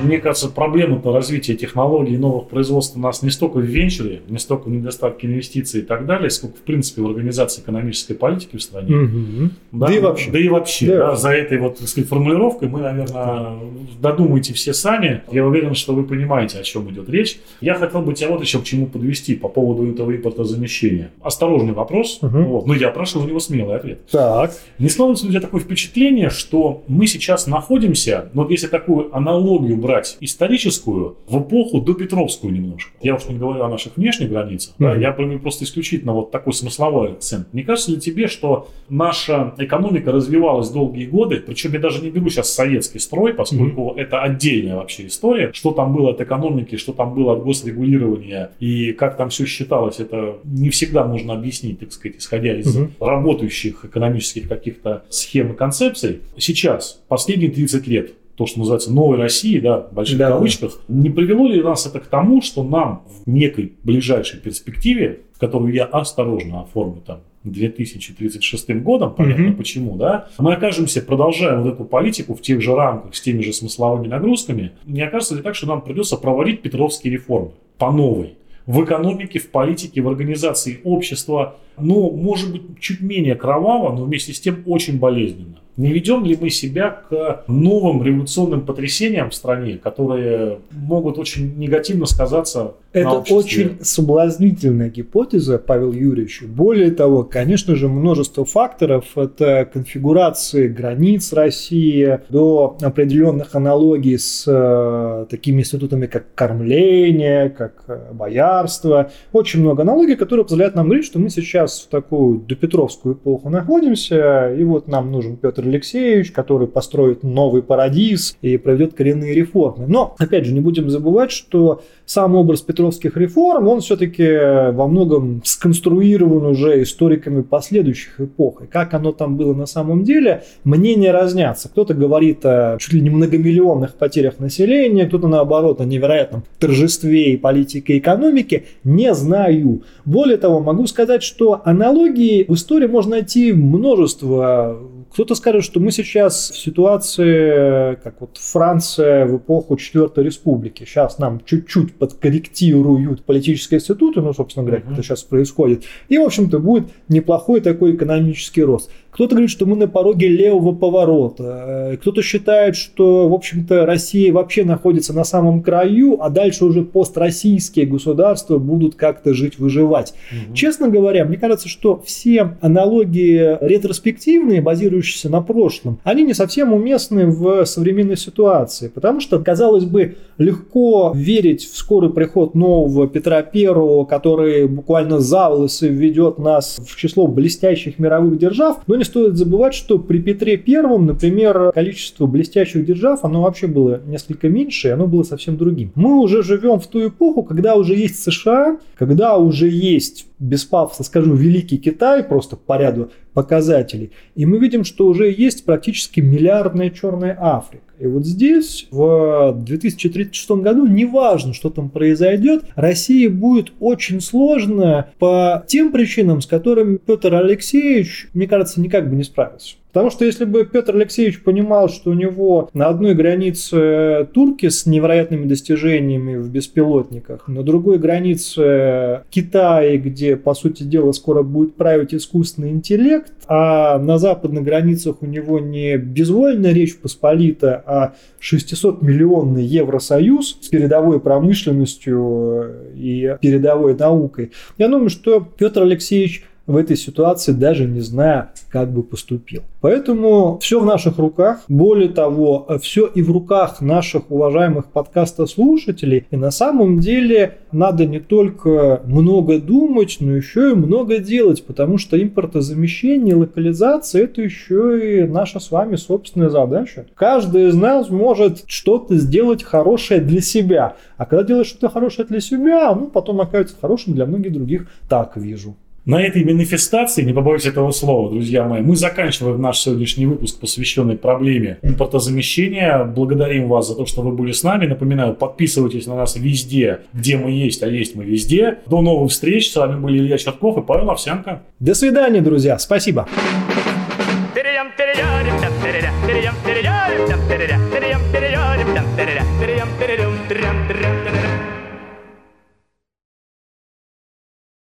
Мне 0.00 0.18
кажется, 0.18 0.48
проблема-то 0.48 1.12
развития 1.12 1.54
технологий 1.54 2.14
и 2.14 2.18
новых 2.18 2.48
производств 2.48 2.96
у 2.96 3.00
нас 3.00 3.22
не 3.22 3.30
столько 3.30 3.58
в 3.58 3.62
венчуре, 3.62 4.22
не 4.28 4.38
столько 4.38 4.68
в 4.68 4.70
недостатке 4.70 5.26
инвестиций 5.26 5.80
и 5.80 5.84
так 5.84 6.06
далее, 6.06 6.30
сколько, 6.30 6.56
в 6.58 6.62
принципе, 6.62 7.02
в 7.02 7.06
организации 7.06 7.62
экономической 7.62 8.14
политики 8.14 8.56
в 8.56 8.62
стране. 8.62 8.94
Угу. 8.94 9.50
Да, 9.72 9.86
да 9.86 9.94
и 9.94 9.98
вообще. 10.00 10.30
Да 10.30 10.38
и 10.38 10.48
вообще. 10.48 10.86
Да. 10.86 10.96
Да, 10.96 11.16
за 11.16 11.30
этой 11.30 11.58
вот, 11.58 11.78
так 11.78 11.88
сказать, 11.88 12.08
формулировкой 12.08 12.68
мы, 12.68 12.80
наверное, 12.80 13.58
додумаете 14.00 14.54
все 14.54 14.72
сами. 14.72 15.22
Я 15.30 15.46
уверен, 15.46 15.74
что 15.74 15.94
вы 15.94 16.04
понимаете, 16.04 16.58
о 16.58 16.62
чем 16.62 16.90
идет 16.90 17.08
речь. 17.08 17.38
Я 17.60 17.74
хотел 17.74 18.02
бы 18.02 18.14
тебя 18.14 18.30
вот 18.30 18.42
еще 18.42 18.60
к 18.60 18.64
чему 18.64 18.86
подвести 18.86 19.34
по 19.34 19.48
поводу 19.48 19.90
этого 19.90 20.14
импортозамещения. 20.14 21.10
Осторожный 21.22 21.72
вопрос, 21.72 22.18
угу. 22.22 22.38
вот, 22.38 22.66
но 22.66 22.74
я 22.74 22.90
прошу 22.90 23.22
у 23.22 23.26
него 23.26 23.40
смелый 23.40 23.76
ответ. 23.76 24.06
Так. 24.10 24.52
Не 24.78 24.88
ли 24.88 25.02
у 25.02 25.14
тебя 25.14 25.40
такое 25.40 25.60
впечатление, 25.60 26.30
что 26.30 26.82
мы 26.88 27.06
сейчас 27.06 27.46
находимся, 27.46 28.30
ну, 28.32 28.42
вот 28.42 28.50
если 28.50 28.66
такую 28.66 29.14
аналогию 29.14 29.76
брать 29.86 30.16
историческую 30.20 31.16
в 31.28 31.40
эпоху 31.40 31.80
до 31.80 31.94
Петровскую 31.94 32.52
немножко. 32.52 32.92
Я 33.00 33.14
уж 33.14 33.26
не 33.26 33.36
говорю 33.36 33.62
о 33.62 33.68
наших 33.68 33.96
внешних 33.96 34.30
границах, 34.30 34.74
mm-hmm. 34.74 34.94
да, 34.94 34.96
я 34.96 35.12
приму 35.12 35.38
просто 35.38 35.64
исключительно 35.64 36.12
вот 36.12 36.30
такой 36.30 36.52
смысловой 36.52 37.12
акцент. 37.12 37.52
Не 37.52 37.62
кажется 37.62 37.92
ли 37.92 38.00
тебе, 38.00 38.26
что 38.26 38.68
наша 38.88 39.54
экономика 39.58 40.12
развивалась 40.12 40.70
долгие 40.70 41.06
годы, 41.06 41.36
причем 41.38 41.72
я 41.72 41.78
даже 41.78 42.02
не 42.02 42.10
беру 42.10 42.28
сейчас 42.28 42.52
советский 42.52 42.98
строй, 42.98 43.34
поскольку 43.34 43.90
mm-hmm. 43.90 44.00
это 44.00 44.22
отдельная 44.22 44.76
вообще 44.76 45.06
история, 45.06 45.52
что 45.52 45.72
там 45.72 45.94
было 45.94 46.10
от 46.10 46.20
экономики, 46.20 46.76
что 46.76 46.92
там 46.92 47.14
было 47.14 47.34
от 47.34 47.44
госрегулирования 47.44 48.50
и 48.58 48.92
как 48.92 49.16
там 49.16 49.28
все 49.28 49.46
считалось, 49.46 50.00
это 50.00 50.38
не 50.44 50.70
всегда 50.70 51.04
можно 51.04 51.34
объяснить, 51.34 51.80
так 51.80 51.92
сказать, 51.92 52.18
исходя 52.18 52.56
из 52.56 52.76
mm-hmm. 52.76 52.90
работающих 53.00 53.84
экономических 53.84 54.48
каких-то 54.48 55.04
схем 55.08 55.52
и 55.52 55.56
концепций. 55.56 56.20
Сейчас, 56.38 57.02
последние 57.08 57.50
30 57.50 57.86
лет, 57.86 58.12
то, 58.36 58.46
что 58.46 58.60
называется 58.60 58.92
новой 58.92 59.16
России, 59.16 59.58
да, 59.58 59.80
в 59.80 59.94
больших 59.94 60.18
да, 60.18 60.28
кавычках, 60.28 60.80
не 60.88 61.10
привело 61.10 61.48
ли 61.48 61.62
нас 61.62 61.86
это 61.86 62.00
к 62.00 62.06
тому, 62.06 62.42
что 62.42 62.62
нам 62.62 63.02
в 63.24 63.30
некой 63.30 63.72
ближайшей 63.82 64.40
перспективе, 64.40 65.20
которую 65.38 65.72
я 65.72 65.84
осторожно 65.84 66.62
оформлю 66.62 67.00
там 67.00 67.20
2036 67.44 68.70
годом, 68.82 69.14
понятно 69.14 69.42
mm-hmm. 69.42 69.56
почему, 69.56 69.96
да, 69.96 70.28
мы 70.38 70.54
окажемся, 70.54 71.00
продолжая 71.00 71.58
вот 71.58 71.74
эту 71.74 71.84
политику 71.84 72.34
в 72.34 72.42
тех 72.42 72.60
же 72.60 72.74
рамках, 72.74 73.14
с 73.14 73.20
теми 73.20 73.40
же 73.42 73.52
смысловыми 73.52 74.08
нагрузками, 74.08 74.72
не 74.84 75.02
окажется 75.02 75.36
ли 75.36 75.42
так, 75.42 75.54
что 75.54 75.66
нам 75.66 75.80
придется 75.80 76.16
проводить 76.16 76.62
петровские 76.62 77.12
реформы 77.12 77.52
по 77.78 77.90
новой? 77.90 78.34
В 78.66 78.82
экономике, 78.84 79.38
в 79.38 79.50
политике, 79.50 80.00
в 80.00 80.08
организации 80.08 80.80
общества, 80.82 81.56
но 81.78 82.10
может 82.10 82.52
быть 82.52 82.80
чуть 82.80 83.00
менее 83.00 83.34
кроваво, 83.34 83.94
но 83.94 84.04
вместе 84.04 84.32
с 84.32 84.40
тем 84.40 84.62
очень 84.66 84.98
болезненно. 84.98 85.60
Не 85.76 85.92
ведем 85.92 86.24
ли 86.24 86.38
мы 86.40 86.48
себя 86.48 87.02
к 87.08 87.44
новым 87.48 88.02
революционным 88.02 88.64
потрясениям 88.64 89.28
в 89.28 89.34
стране, 89.34 89.76
которые 89.76 90.58
могут 90.70 91.18
очень 91.18 91.58
негативно 91.58 92.06
сказаться 92.06 92.72
Это 92.94 93.04
на 93.04 93.18
обществе? 93.18 93.66
очень 93.66 93.84
соблазнительная 93.84 94.88
гипотеза, 94.88 95.58
Павел 95.58 95.92
Юрьевич. 95.92 96.42
Более 96.44 96.92
того, 96.92 97.24
конечно 97.24 97.76
же, 97.76 97.88
множество 97.88 98.46
факторов. 98.46 99.04
Это 99.16 99.68
конфигурации 99.70 100.66
границ 100.66 101.34
России 101.34 102.20
до 102.30 102.78
определенных 102.80 103.54
аналогий 103.54 104.18
с 104.18 104.44
э, 104.46 105.26
такими 105.28 105.60
институтами, 105.60 106.06
как 106.06 106.34
кормление, 106.34 107.50
как 107.50 107.84
э, 107.88 108.12
боярство. 108.14 109.10
Очень 109.34 109.60
много 109.60 109.82
аналогий, 109.82 110.16
которые 110.16 110.44
позволяют 110.46 110.74
нам 110.74 110.86
говорить, 110.86 111.04
что 111.04 111.18
мы 111.18 111.28
сейчас 111.28 111.65
в 111.66 111.90
такую 111.90 112.40
допетровскую 112.40 113.14
эпоху 113.14 113.48
находимся, 113.48 114.54
и 114.54 114.64
вот 114.64 114.88
нам 114.88 115.10
нужен 115.10 115.36
Петр 115.36 115.62
Алексеевич, 115.62 116.32
который 116.32 116.68
построит 116.68 117.22
новый 117.22 117.62
парадиз 117.62 118.36
и 118.42 118.56
проведет 118.56 118.94
коренные 118.94 119.34
реформы. 119.34 119.86
Но, 119.86 120.14
опять 120.18 120.44
же, 120.44 120.54
не 120.54 120.60
будем 120.60 120.90
забывать, 120.90 121.30
что 121.30 121.82
сам 122.04 122.36
образ 122.36 122.60
петровских 122.60 123.16
реформ, 123.16 123.68
он 123.68 123.80
все-таки 123.80 124.72
во 124.72 124.86
многом 124.86 125.42
сконструирован 125.44 126.46
уже 126.46 126.82
историками 126.82 127.42
последующих 127.42 128.20
эпох. 128.20 128.62
И 128.62 128.66
как 128.66 128.94
оно 128.94 129.12
там 129.12 129.36
было 129.36 129.54
на 129.54 129.66
самом 129.66 130.04
деле, 130.04 130.44
мнения 130.64 131.10
разнятся. 131.10 131.68
Кто-то 131.68 131.94
говорит 131.94 132.44
о 132.44 132.76
чуть 132.78 132.92
ли 132.92 133.00
не 133.00 133.10
многомиллионных 133.10 133.94
потерях 133.94 134.38
населения, 134.38 135.06
кто-то 135.06 135.28
наоборот 135.28 135.80
о 135.80 135.84
невероятном 135.84 136.44
торжестве 136.58 137.32
и 137.32 137.36
политике 137.36 137.94
и 137.94 137.98
экономике. 137.98 138.64
Не 138.84 139.14
знаю. 139.14 139.82
Более 140.04 140.36
того, 140.36 140.60
могу 140.60 140.86
сказать, 140.86 141.22
что 141.22 141.55
аналогии 141.64 142.44
в 142.48 142.54
истории 142.54 142.86
можно 142.86 143.12
найти 143.12 143.52
множество 143.52 144.78
кто-то 145.16 145.34
скажет, 145.34 145.64
что 145.64 145.80
мы 145.80 145.92
сейчас 145.92 146.50
в 146.50 146.58
ситуации, 146.58 147.94
как 148.04 148.20
вот 148.20 148.36
Франция 148.36 149.24
в 149.24 149.38
эпоху 149.38 149.76
Четвертой 149.76 150.24
Республики. 150.24 150.84
Сейчас 150.84 151.18
нам 151.18 151.40
чуть-чуть 151.42 151.94
подкорректируют 151.94 153.24
политические 153.24 153.78
институты, 153.78 154.20
ну, 154.20 154.34
собственно 154.34 154.66
говоря, 154.66 154.82
как 154.82 154.92
это 154.92 155.02
сейчас 155.02 155.22
происходит. 155.22 155.84
И, 156.10 156.18
в 156.18 156.22
общем-то, 156.22 156.58
будет 156.58 156.88
неплохой 157.08 157.62
такой 157.62 157.94
экономический 157.94 158.62
рост. 158.62 158.90
Кто-то 159.16 159.30
говорит, 159.30 159.50
что 159.50 159.64
мы 159.64 159.76
на 159.76 159.88
пороге 159.88 160.28
левого 160.28 160.74
поворота. 160.74 161.64
Э, 161.92 161.96
кто-то 161.96 162.20
считает, 162.20 162.76
что, 162.76 163.30
в 163.30 163.32
общем-то, 163.32 163.86
Россия 163.86 164.30
вообще 164.30 164.62
находится 164.62 165.14
на 165.14 165.24
самом 165.24 165.62
краю, 165.62 166.18
а 166.20 166.28
дальше 166.28 166.66
уже 166.66 166.82
построссийские 166.82 167.86
государства 167.86 168.58
будут 168.58 168.94
как-то 168.94 169.32
жить, 169.32 169.58
выживать. 169.58 170.12
Угу. 170.30 170.54
Честно 170.54 170.90
говоря, 170.90 171.24
мне 171.24 171.38
кажется, 171.38 171.66
что 171.66 171.98
все 172.04 172.58
аналогии 172.60 173.56
ретроспективные, 173.62 174.60
базирующиеся 174.60 175.30
на 175.30 175.40
прошлом, 175.40 175.98
они 176.04 176.22
не 176.22 176.34
совсем 176.34 176.74
уместны 176.74 177.24
в 177.24 177.64
современной 177.64 178.18
ситуации, 178.18 178.88
потому 178.88 179.20
что, 179.20 179.38
казалось 179.38 179.86
бы, 179.86 180.16
легко 180.36 181.12
верить 181.14 181.64
в 181.64 181.78
скорый 181.78 182.10
приход 182.10 182.54
нового 182.54 183.08
Петра 183.08 183.40
Первого, 183.40 184.04
который 184.04 184.68
буквально 184.68 185.20
за 185.20 185.48
волосы 185.48 185.88
введет 185.88 186.36
нас 186.36 186.78
в 186.86 186.96
число 186.96 187.26
блестящих 187.26 187.98
мировых 187.98 188.36
держав, 188.36 188.80
но 188.86 188.96
не 188.96 189.05
стоит 189.06 189.36
забывать, 189.36 189.74
что 189.74 189.98
при 189.98 190.18
Петре 190.18 190.56
Первом, 190.56 191.06
например, 191.06 191.72
количество 191.72 192.26
блестящих 192.26 192.84
держав, 192.84 193.24
оно 193.24 193.42
вообще 193.42 193.66
было 193.66 194.00
несколько 194.06 194.48
меньше, 194.48 194.88
и 194.88 194.90
оно 194.90 195.06
было 195.06 195.22
совсем 195.22 195.56
другим. 195.56 195.92
Мы 195.94 196.20
уже 196.20 196.42
живем 196.42 196.78
в 196.78 196.86
ту 196.86 197.08
эпоху, 197.08 197.42
когда 197.42 197.76
уже 197.76 197.94
есть 197.94 198.22
США, 198.22 198.78
когда 198.98 199.36
уже 199.38 199.68
есть 199.68 200.26
без 200.38 200.64
пафоса 200.64 201.04
скажу, 201.04 201.34
великий 201.34 201.78
Китай, 201.78 202.22
просто 202.22 202.56
по 202.56 202.78
ряду 202.78 203.10
показателей, 203.32 204.12
и 204.34 204.46
мы 204.46 204.58
видим, 204.58 204.84
что 204.84 205.06
уже 205.06 205.30
есть 205.30 205.64
практически 205.64 206.20
миллиардная 206.20 206.90
черная 206.90 207.36
Африка. 207.38 207.84
И 207.98 208.06
вот 208.06 208.26
здесь, 208.26 208.88
в 208.90 209.54
2036 209.58 210.50
году, 210.62 210.86
неважно, 210.86 211.54
что 211.54 211.70
там 211.70 211.88
произойдет, 211.88 212.64
России 212.74 213.26
будет 213.28 213.72
очень 213.80 214.20
сложно 214.20 215.10
по 215.18 215.64
тем 215.66 215.92
причинам, 215.92 216.40
с 216.42 216.46
которыми 216.46 216.98
Петр 216.98 217.34
Алексеевич, 217.34 218.28
мне 218.34 218.46
кажется, 218.46 218.80
никак 218.80 219.08
бы 219.08 219.16
не 219.16 219.24
справился. 219.24 219.76
Потому 219.96 220.10
что 220.10 220.26
если 220.26 220.44
бы 220.44 220.66
Петр 220.66 220.94
Алексеевич 220.94 221.42
понимал, 221.42 221.88
что 221.88 222.10
у 222.10 222.12
него 222.12 222.68
на 222.74 222.88
одной 222.88 223.14
границе 223.14 224.28
турки 224.34 224.68
с 224.68 224.84
невероятными 224.84 225.46
достижениями 225.46 226.36
в 226.36 226.50
беспилотниках, 226.50 227.48
на 227.48 227.62
другой 227.62 227.96
границе 227.96 229.22
Китай, 229.30 229.96
где, 229.96 230.36
по 230.36 230.52
сути 230.52 230.82
дела, 230.82 231.12
скоро 231.12 231.42
будет 231.42 231.76
править 231.76 232.12
искусственный 232.12 232.72
интеллект, 232.72 233.32
а 233.46 233.98
на 233.98 234.18
западных 234.18 234.64
границах 234.64 235.22
у 235.22 235.26
него 235.26 235.60
не 235.60 235.96
безвольная 235.96 236.74
речь 236.74 236.98
Посполита, 236.98 237.82
а 237.86 238.12
600-миллионный 238.38 239.64
Евросоюз 239.64 240.58
с 240.60 240.68
передовой 240.68 241.20
промышленностью 241.20 242.92
и 242.94 243.34
передовой 243.40 243.94
наукой, 243.94 244.52
я 244.76 244.88
думаю, 244.88 245.08
что 245.08 245.40
Петр 245.40 245.80
Алексеевич 245.80 246.44
в 246.66 246.76
этой 246.76 246.96
ситуации, 246.96 247.52
даже 247.52 247.84
не 247.84 248.00
зная, 248.00 248.50
как 248.70 248.90
бы 248.90 249.02
поступил. 249.02 249.62
Поэтому 249.80 250.58
все 250.60 250.80
в 250.80 250.86
наших 250.86 251.18
руках. 251.18 251.60
Более 251.68 252.08
того, 252.08 252.66
все 252.80 253.06
и 253.06 253.22
в 253.22 253.30
руках 253.30 253.80
наших 253.80 254.30
уважаемых 254.30 254.86
подкаста-слушателей. 254.86 256.26
И 256.30 256.36
на 256.36 256.50
самом 256.50 256.98
деле 256.98 257.58
надо 257.70 258.04
не 258.04 258.20
только 258.20 259.02
много 259.04 259.60
думать, 259.60 260.16
но 260.20 260.34
еще 260.34 260.72
и 260.72 260.74
много 260.74 261.18
делать, 261.18 261.64
потому 261.64 261.98
что 261.98 262.20
импортозамещение, 262.20 263.36
локализация– 263.36 264.22
это 264.24 264.42
еще 264.42 265.20
и 265.22 265.24
наша 265.24 265.60
с 265.60 265.70
вами 265.70 265.96
собственная 265.96 266.50
задача. 266.50 267.06
Каждый 267.14 267.68
из 267.68 267.74
нас 267.76 268.10
может 268.10 268.64
что-то 268.66 269.16
сделать 269.16 269.62
хорошее 269.62 270.20
для 270.20 270.40
себя. 270.40 270.96
А 271.16 271.26
когда 271.26 271.44
делаешь 271.44 271.68
что-то 271.68 271.88
хорошее 271.90 272.26
для 272.26 272.40
себя, 272.40 272.94
ну, 272.94 273.06
потом 273.06 273.40
окажется 273.40 273.76
хорошим 273.80 274.14
для 274.14 274.26
многих 274.26 274.52
других. 274.52 274.86
Так 275.08 275.36
вижу. 275.36 275.76
На 276.06 276.22
этой 276.22 276.44
манифестации, 276.44 277.24
не 277.24 277.32
побоюсь 277.32 277.66
этого 277.66 277.90
слова, 277.90 278.30
друзья 278.30 278.62
мои, 278.62 278.80
мы 278.80 278.94
заканчиваем 278.94 279.60
наш 279.60 279.80
сегодняшний 279.80 280.26
выпуск, 280.26 280.60
посвященный 280.60 281.16
проблеме 281.16 281.78
импортозамещения. 281.82 283.02
Благодарим 283.02 283.66
вас 283.66 283.88
за 283.88 283.96
то, 283.96 284.06
что 284.06 284.22
вы 284.22 284.30
были 284.30 284.52
с 284.52 284.62
нами. 284.62 284.86
Напоминаю, 284.86 285.34
подписывайтесь 285.34 286.06
на 286.06 286.14
нас 286.14 286.36
везде, 286.36 287.00
где 287.12 287.36
мы 287.36 287.50
есть, 287.50 287.82
а 287.82 287.88
есть 287.88 288.14
мы 288.14 288.24
везде. 288.24 288.78
До 288.86 289.02
новых 289.02 289.32
встреч. 289.32 289.72
С 289.72 289.74
вами 289.74 289.98
были 289.98 290.18
Илья 290.18 290.38
Чертков 290.38 290.78
и 290.78 290.82
Павел 290.82 291.10
Овсянко. 291.10 291.62
До 291.80 291.94
свидания, 291.96 292.40
друзья. 292.40 292.78
Спасибо. 292.78 293.26